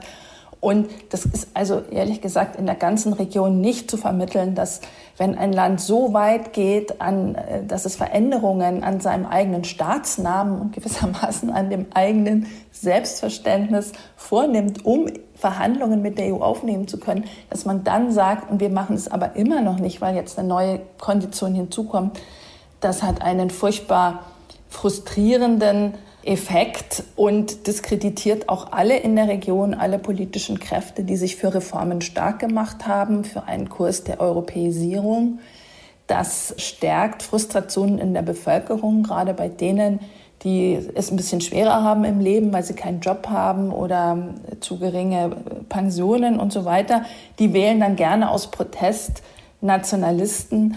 Und 0.60 0.88
das 1.10 1.26
ist 1.26 1.48
also 1.54 1.82
ehrlich 1.90 2.20
gesagt 2.20 2.56
in 2.56 2.66
der 2.66 2.74
ganzen 2.74 3.12
Region 3.12 3.60
nicht 3.60 3.90
zu 3.90 3.96
vermitteln, 3.96 4.54
dass 4.54 4.80
wenn 5.18 5.36
ein 5.36 5.52
Land 5.52 5.80
so 5.80 6.12
weit 6.12 6.52
geht, 6.52 7.00
an, 7.00 7.34
äh, 7.34 7.64
dass 7.64 7.84
es 7.84 7.96
Veränderungen 7.96 8.82
an 8.82 9.00
seinem 9.00 9.26
eigenen 9.26 9.64
Staatsnamen 9.64 10.60
und 10.60 10.72
gewissermaßen 10.72 11.50
an 11.50 11.70
dem 11.70 11.86
eigenen 11.94 12.46
Selbstverständnis 12.72 13.92
vornimmt, 14.16 14.84
um 14.84 15.06
Verhandlungen 15.34 16.02
mit 16.02 16.18
der 16.18 16.34
EU 16.34 16.40
aufnehmen 16.40 16.88
zu 16.88 16.98
können, 16.98 17.24
dass 17.50 17.64
man 17.64 17.84
dann 17.84 18.10
sagt, 18.10 18.50
und 18.50 18.60
wir 18.60 18.70
machen 18.70 18.96
es 18.96 19.08
aber 19.08 19.36
immer 19.36 19.60
noch 19.60 19.78
nicht, 19.78 20.00
weil 20.00 20.16
jetzt 20.16 20.38
eine 20.38 20.48
neue 20.48 20.80
Kondition 20.98 21.54
hinzukommt, 21.54 22.18
das 22.80 23.02
hat 23.02 23.22
einen 23.22 23.50
furchtbar 23.50 24.24
frustrierenden 24.68 25.94
Effekt 26.26 27.04
und 27.14 27.66
diskreditiert 27.66 28.48
auch 28.48 28.72
alle 28.72 28.96
in 28.98 29.16
der 29.16 29.28
Region, 29.28 29.74
alle 29.74 29.98
politischen 29.98 30.58
Kräfte, 30.58 31.04
die 31.04 31.16
sich 31.16 31.36
für 31.36 31.54
Reformen 31.54 32.00
stark 32.00 32.40
gemacht 32.40 32.86
haben, 32.86 33.24
für 33.24 33.44
einen 33.44 33.68
Kurs 33.68 34.04
der 34.04 34.20
Europäisierung. 34.20 35.38
Das 36.06 36.54
stärkt 36.58 37.22
Frustrationen 37.22 37.98
in 37.98 38.14
der 38.14 38.22
Bevölkerung, 38.22 39.02
gerade 39.02 39.34
bei 39.34 39.48
denen, 39.48 40.00
die 40.42 40.78
es 40.94 41.10
ein 41.10 41.16
bisschen 41.16 41.40
schwerer 41.40 41.82
haben 41.82 42.04
im 42.04 42.20
Leben, 42.20 42.52
weil 42.52 42.62
sie 42.62 42.74
keinen 42.74 43.00
Job 43.00 43.28
haben 43.28 43.72
oder 43.72 44.34
zu 44.60 44.78
geringe 44.78 45.36
Pensionen 45.68 46.38
und 46.38 46.52
so 46.52 46.64
weiter. 46.64 47.04
Die 47.38 47.52
wählen 47.52 47.80
dann 47.80 47.96
gerne 47.96 48.30
aus 48.30 48.50
Protest 48.50 49.22
Nationalisten 49.60 50.76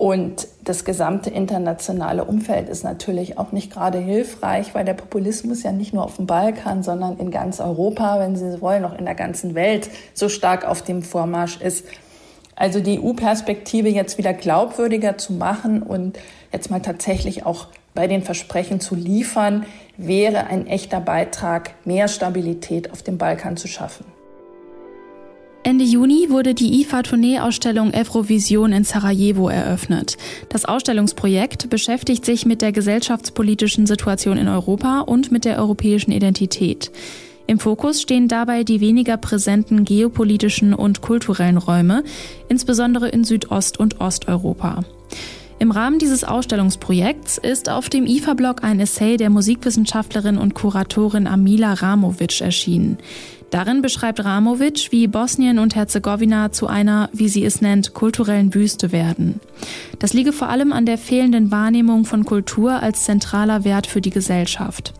und 0.00 0.48
das 0.64 0.86
gesamte 0.86 1.28
internationale 1.28 2.24
Umfeld 2.24 2.70
ist 2.70 2.84
natürlich 2.84 3.36
auch 3.36 3.52
nicht 3.52 3.70
gerade 3.70 3.98
hilfreich, 3.98 4.74
weil 4.74 4.86
der 4.86 4.94
Populismus 4.94 5.62
ja 5.62 5.72
nicht 5.72 5.92
nur 5.92 6.04
auf 6.04 6.16
dem 6.16 6.24
Balkan, 6.24 6.82
sondern 6.82 7.18
in 7.18 7.30
ganz 7.30 7.60
Europa, 7.60 8.18
wenn 8.18 8.34
Sie 8.34 8.62
wollen, 8.62 8.86
auch 8.86 8.98
in 8.98 9.04
der 9.04 9.14
ganzen 9.14 9.54
Welt 9.54 9.90
so 10.14 10.30
stark 10.30 10.66
auf 10.66 10.80
dem 10.80 11.02
Vormarsch 11.02 11.60
ist. 11.60 11.84
Also 12.56 12.80
die 12.80 12.98
EU-Perspektive 12.98 13.90
jetzt 13.90 14.16
wieder 14.16 14.32
glaubwürdiger 14.32 15.18
zu 15.18 15.34
machen 15.34 15.82
und 15.82 16.18
jetzt 16.50 16.70
mal 16.70 16.80
tatsächlich 16.80 17.44
auch 17.44 17.66
bei 17.92 18.06
den 18.06 18.22
Versprechen 18.22 18.80
zu 18.80 18.94
liefern, 18.94 19.66
wäre 19.98 20.46
ein 20.46 20.66
echter 20.66 21.02
Beitrag, 21.02 21.72
mehr 21.84 22.08
Stabilität 22.08 22.90
auf 22.90 23.02
dem 23.02 23.18
Balkan 23.18 23.58
zu 23.58 23.68
schaffen. 23.68 24.06
Ende 25.62 25.84
Juni 25.84 26.30
wurde 26.30 26.54
die 26.54 26.80
IFA-Tournee-Ausstellung 26.80 27.92
Evrovision 27.92 28.72
in 28.72 28.84
Sarajevo 28.84 29.50
eröffnet. 29.50 30.16
Das 30.48 30.64
Ausstellungsprojekt 30.64 31.68
beschäftigt 31.68 32.24
sich 32.24 32.46
mit 32.46 32.62
der 32.62 32.72
gesellschaftspolitischen 32.72 33.86
Situation 33.86 34.38
in 34.38 34.48
Europa 34.48 35.00
und 35.00 35.30
mit 35.30 35.44
der 35.44 35.58
europäischen 35.58 36.12
Identität. 36.12 36.90
Im 37.46 37.58
Fokus 37.58 38.00
stehen 38.00 38.26
dabei 38.26 38.64
die 38.64 38.80
weniger 38.80 39.18
präsenten 39.18 39.84
geopolitischen 39.84 40.72
und 40.72 41.02
kulturellen 41.02 41.58
Räume, 41.58 42.04
insbesondere 42.48 43.08
in 43.08 43.24
Südost- 43.24 43.78
und 43.78 44.00
Osteuropa. 44.00 44.84
Im 45.58 45.72
Rahmen 45.72 45.98
dieses 45.98 46.24
Ausstellungsprojekts 46.24 47.36
ist 47.36 47.68
auf 47.68 47.90
dem 47.90 48.06
IFA-Blog 48.06 48.64
ein 48.64 48.80
Essay 48.80 49.18
der 49.18 49.28
Musikwissenschaftlerin 49.28 50.38
und 50.38 50.54
Kuratorin 50.54 51.26
Amila 51.26 51.74
Ramovic 51.74 52.40
erschienen. 52.40 52.96
Darin 53.50 53.82
beschreibt 53.82 54.24
Ramovic, 54.24 54.92
wie 54.92 55.08
Bosnien 55.08 55.58
und 55.58 55.74
Herzegowina 55.74 56.52
zu 56.52 56.68
einer, 56.68 57.10
wie 57.12 57.28
sie 57.28 57.44
es 57.44 57.60
nennt, 57.60 57.94
kulturellen 57.94 58.54
Wüste 58.54 58.92
werden. 58.92 59.40
Das 59.98 60.12
liege 60.12 60.32
vor 60.32 60.48
allem 60.48 60.72
an 60.72 60.86
der 60.86 60.98
fehlenden 60.98 61.50
Wahrnehmung 61.50 62.04
von 62.04 62.24
Kultur 62.24 62.80
als 62.80 63.04
zentraler 63.04 63.64
Wert 63.64 63.88
für 63.88 64.00
die 64.00 64.10
Gesellschaft. 64.10 64.94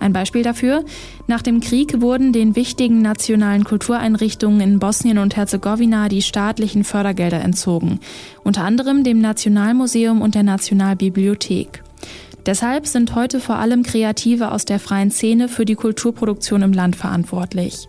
Ein 0.00 0.12
Beispiel 0.12 0.42
dafür, 0.42 0.84
nach 1.28 1.42
dem 1.42 1.60
Krieg 1.60 2.00
wurden 2.00 2.32
den 2.32 2.56
wichtigen 2.56 3.02
nationalen 3.02 3.62
Kultureinrichtungen 3.62 4.60
in 4.60 4.78
Bosnien 4.80 5.18
und 5.18 5.36
Herzegowina 5.36 6.08
die 6.08 6.22
staatlichen 6.22 6.82
Fördergelder 6.82 7.40
entzogen, 7.40 8.00
unter 8.42 8.64
anderem 8.64 9.04
dem 9.04 9.20
Nationalmuseum 9.20 10.20
und 10.20 10.34
der 10.34 10.42
Nationalbibliothek. 10.42 11.84
Deshalb 12.46 12.86
sind 12.86 13.14
heute 13.14 13.38
vor 13.40 13.56
allem 13.56 13.82
Kreative 13.82 14.50
aus 14.50 14.64
der 14.64 14.80
freien 14.80 15.10
Szene 15.10 15.48
für 15.48 15.64
die 15.64 15.76
Kulturproduktion 15.76 16.62
im 16.62 16.72
Land 16.72 16.96
verantwortlich. 16.96 17.88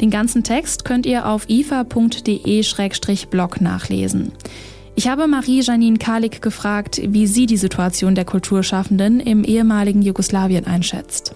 Den 0.00 0.10
ganzen 0.10 0.44
Text 0.44 0.84
könnt 0.84 1.06
ihr 1.06 1.26
auf 1.26 1.48
ifa.de-blog 1.48 2.00
nachlesen. 3.60 4.32
Ich 4.94 5.08
habe 5.08 5.26
Marie-Janine 5.26 5.98
Kalik 5.98 6.42
gefragt, 6.42 7.00
wie 7.04 7.26
sie 7.26 7.46
die 7.46 7.56
Situation 7.56 8.14
der 8.14 8.24
Kulturschaffenden 8.24 9.20
im 9.20 9.44
ehemaligen 9.44 10.02
Jugoslawien 10.02 10.66
einschätzt. 10.66 11.34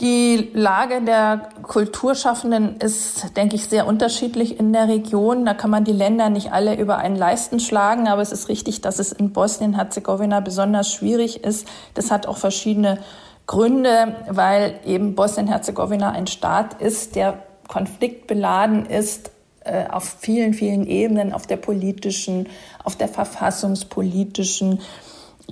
Die 0.00 0.50
Lage 0.52 1.00
der 1.00 1.48
Kulturschaffenden 1.62 2.76
ist, 2.80 3.34
denke 3.34 3.56
ich, 3.56 3.64
sehr 3.64 3.86
unterschiedlich 3.86 4.60
in 4.60 4.74
der 4.74 4.88
Region. 4.88 5.46
Da 5.46 5.54
kann 5.54 5.70
man 5.70 5.84
die 5.84 5.92
Länder 5.92 6.28
nicht 6.28 6.52
alle 6.52 6.76
über 6.76 6.98
einen 6.98 7.16
Leisten 7.16 7.60
schlagen, 7.60 8.06
aber 8.06 8.20
es 8.20 8.30
ist 8.30 8.50
richtig, 8.50 8.82
dass 8.82 8.98
es 8.98 9.12
in 9.12 9.32
Bosnien-Herzegowina 9.32 10.40
besonders 10.40 10.92
schwierig 10.92 11.44
ist. 11.44 11.66
Das 11.94 12.10
hat 12.10 12.26
auch 12.26 12.36
verschiedene 12.36 12.98
Gründe, 13.46 14.16
weil 14.28 14.80
eben 14.84 15.14
Bosnien-Herzegowina 15.14 16.10
ein 16.10 16.26
Staat 16.26 16.80
ist, 16.82 17.16
der 17.16 17.38
konfliktbeladen 17.66 18.84
ist 18.84 19.30
äh, 19.64 19.86
auf 19.88 20.16
vielen, 20.20 20.52
vielen 20.52 20.86
Ebenen, 20.86 21.32
auf 21.32 21.46
der 21.46 21.56
politischen, 21.56 22.48
auf 22.84 22.96
der 22.96 23.08
verfassungspolitischen, 23.08 24.80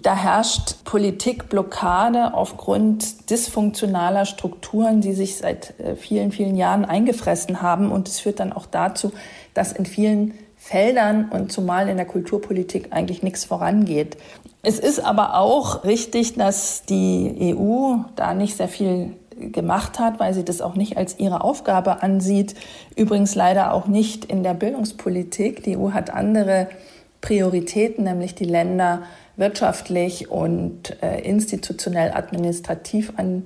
da 0.03 0.15
herrscht 0.15 0.85
Politikblockade 0.85 2.35
aufgrund 2.35 3.31
dysfunktionaler 3.31 4.27
Strukturen, 4.27 5.01
die 5.01 5.15
sich 5.15 5.37
seit 5.37 5.79
äh, 5.81 5.97
vielen, 5.97 6.33
vielen 6.33 6.57
Jahren 6.57 6.85
eingefressen 6.85 7.63
haben. 7.63 7.91
Und 7.91 8.09
es 8.09 8.21
führt 8.21 8.41
dann 8.41 8.53
auch 8.53 8.67
dazu, 8.67 9.13
dass 9.55 9.73
in 9.73 9.87
vielen 9.87 10.35
Feldern 10.57 11.29
und 11.31 11.53
zumal 11.53 11.89
in 11.89 11.97
der 11.97 12.07
Kulturpolitik 12.07 12.89
eigentlich 12.91 13.23
nichts 13.23 13.45
vorangeht. 13.45 14.17
Es 14.63 14.79
ist 14.79 14.99
aber 14.99 15.37
auch 15.37 15.85
richtig, 15.85 16.35
dass 16.37 16.85
die 16.85 17.55
EU 17.55 17.97
da 18.17 18.33
nicht 18.33 18.57
sehr 18.57 18.69
viel 18.69 19.15
gemacht 19.39 19.99
hat, 19.99 20.21
weil 20.21 20.33
sie 20.33 20.45
das 20.45 20.61
auch 20.63 20.75
nicht 20.75 20.97
als 20.97 21.19
ihre 21.19 21.43
Aufgabe 21.43 22.03
ansieht. 22.03 22.55
Übrigens 22.97 23.35
leider 23.35 23.73
auch 23.73 23.87
nicht 23.87 24.25
in 24.25 24.43
der 24.43 24.55
Bildungspolitik. 24.55 25.63
Die 25.65 25.77
EU 25.77 25.91
hat 25.91 26.11
andere 26.11 26.69
Prioritäten, 27.21 28.05
nämlich 28.05 28.35
die 28.35 28.45
Länder 28.45 29.03
wirtschaftlich 29.37 30.31
und 30.31 31.03
äh, 31.03 31.21
institutionell 31.21 32.13
administrativ 32.13 33.13
an 33.17 33.45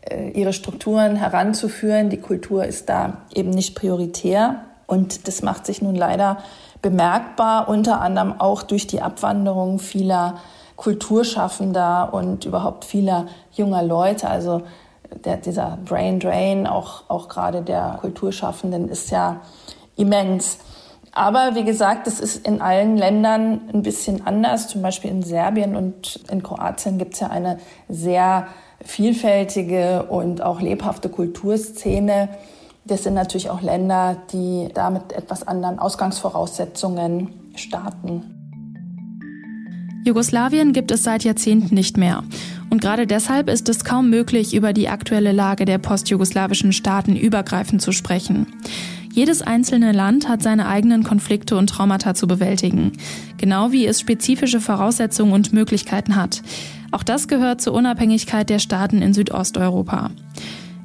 äh, 0.00 0.30
ihre 0.30 0.52
Strukturen 0.52 1.16
heranzuführen. 1.16 2.10
Die 2.10 2.20
Kultur 2.20 2.64
ist 2.64 2.88
da 2.88 3.22
eben 3.34 3.50
nicht 3.50 3.74
prioritär 3.74 4.64
und 4.86 5.28
das 5.28 5.42
macht 5.42 5.66
sich 5.66 5.82
nun 5.82 5.94
leider 5.94 6.38
bemerkbar, 6.82 7.68
unter 7.68 8.00
anderem 8.00 8.40
auch 8.40 8.62
durch 8.62 8.86
die 8.86 9.02
Abwanderung 9.02 9.78
vieler 9.78 10.38
Kulturschaffender 10.76 12.12
und 12.12 12.44
überhaupt 12.44 12.84
vieler 12.84 13.26
junger 13.52 13.82
Leute. 13.82 14.28
Also 14.28 14.62
der, 15.24 15.38
dieser 15.38 15.78
Brain 15.84 16.20
Drain, 16.20 16.66
auch, 16.66 17.04
auch 17.08 17.28
gerade 17.28 17.62
der 17.62 17.98
Kulturschaffenden, 18.00 18.88
ist 18.88 19.10
ja 19.10 19.40
immens. 19.96 20.58
Aber 21.16 21.54
wie 21.54 21.64
gesagt, 21.64 22.06
es 22.06 22.20
ist 22.20 22.46
in 22.46 22.60
allen 22.60 22.98
Ländern 22.98 23.62
ein 23.72 23.80
bisschen 23.80 24.26
anders. 24.26 24.68
Zum 24.68 24.82
Beispiel 24.82 25.10
in 25.10 25.22
Serbien 25.22 25.74
und 25.74 26.20
in 26.30 26.42
Kroatien 26.42 26.98
gibt 26.98 27.14
es 27.14 27.20
ja 27.20 27.28
eine 27.28 27.58
sehr 27.88 28.48
vielfältige 28.84 30.02
und 30.02 30.42
auch 30.42 30.60
lebhafte 30.60 31.08
Kulturszene. 31.08 32.28
Das 32.84 33.04
sind 33.04 33.14
natürlich 33.14 33.48
auch 33.48 33.62
Länder, 33.62 34.18
die 34.30 34.68
da 34.74 34.90
mit 34.90 35.14
etwas 35.14 35.48
anderen 35.48 35.78
Ausgangsvoraussetzungen 35.78 37.30
starten. 37.54 38.36
Jugoslawien 40.04 40.74
gibt 40.74 40.90
es 40.90 41.02
seit 41.02 41.24
Jahrzehnten 41.24 41.74
nicht 41.74 41.96
mehr. 41.96 42.24
Und 42.68 42.82
gerade 42.82 43.06
deshalb 43.06 43.48
ist 43.48 43.70
es 43.70 43.86
kaum 43.86 44.10
möglich, 44.10 44.54
über 44.54 44.74
die 44.74 44.90
aktuelle 44.90 45.32
Lage 45.32 45.64
der 45.64 45.78
postjugoslawischen 45.78 46.74
Staaten 46.74 47.16
übergreifend 47.16 47.80
zu 47.80 47.92
sprechen. 47.92 48.46
Jedes 49.16 49.40
einzelne 49.40 49.92
Land 49.92 50.28
hat 50.28 50.42
seine 50.42 50.68
eigenen 50.68 51.02
Konflikte 51.02 51.56
und 51.56 51.70
Traumata 51.70 52.12
zu 52.12 52.26
bewältigen, 52.26 52.92
genau 53.38 53.72
wie 53.72 53.86
es 53.86 53.98
spezifische 53.98 54.60
Voraussetzungen 54.60 55.32
und 55.32 55.54
Möglichkeiten 55.54 56.16
hat. 56.16 56.42
Auch 56.90 57.02
das 57.02 57.26
gehört 57.26 57.62
zur 57.62 57.72
Unabhängigkeit 57.72 58.50
der 58.50 58.58
Staaten 58.58 59.00
in 59.00 59.14
Südosteuropa. 59.14 60.10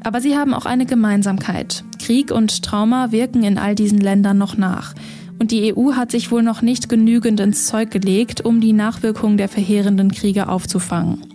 Aber 0.02 0.22
sie 0.22 0.38
haben 0.38 0.54
auch 0.54 0.66
eine 0.66 0.86
Gemeinsamkeit. 0.86 1.84
Krieg 2.00 2.32
und 2.32 2.64
Trauma 2.64 3.12
wirken 3.12 3.44
in 3.44 3.58
all 3.58 3.76
diesen 3.76 4.00
Ländern 4.00 4.38
noch 4.38 4.56
nach. 4.56 4.94
Und 5.38 5.52
die 5.52 5.76
EU 5.76 5.96
hat 5.96 6.12
sich 6.12 6.32
wohl 6.32 6.42
noch 6.42 6.62
nicht 6.62 6.88
genügend 6.88 7.42
ins 7.42 7.66
Zeug 7.66 7.92
gelegt, 7.92 8.46
um 8.46 8.62
die 8.62 8.72
Nachwirkungen 8.72 9.36
der 9.36 9.50
verheerenden 9.50 10.10
Kriege 10.10 10.48
aufzufangen. 10.48 11.31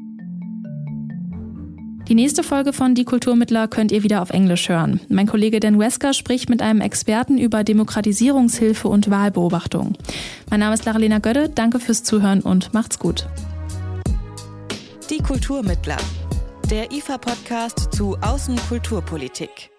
Die 2.09 2.15
nächste 2.15 2.45
Folge 2.45 2.73
von 2.73 2.95
Die 2.95 3.05
Kulturmittler 3.05 3.67
könnt 3.67 3.91
ihr 3.91 4.05
wieder 4.05 4.23
auf 4.23 4.31
Englisch 4.31 4.69
hören. 4.69 5.01
Mein 5.09 5.27
Kollege 5.27 5.59
Dan 5.59 5.79
Wesker 5.79 6.15
spricht 6.15 6.49
mit 6.49 6.63
einem 6.63 6.81
Experten 6.81 7.37
über 7.37 7.65
Demokratisierungshilfe 7.65 8.87
und 8.87 9.11
Wahlbeobachtung. 9.11 9.95
Mein 10.49 10.61
Name 10.61 10.75
ist 10.75 10.85
Laralena 10.85 11.19
Gödde, 11.19 11.49
danke 11.49 11.81
fürs 11.81 12.05
Zuhören 12.05 12.43
und 12.43 12.73
macht's 12.73 13.01
gut. 13.01 13.27
Die 15.11 15.19
Kulturmittler, 15.19 15.99
der 16.71 16.93
IFA-Podcast 16.93 17.93
zu 17.93 18.17
Außenkulturpolitik. 18.21 19.71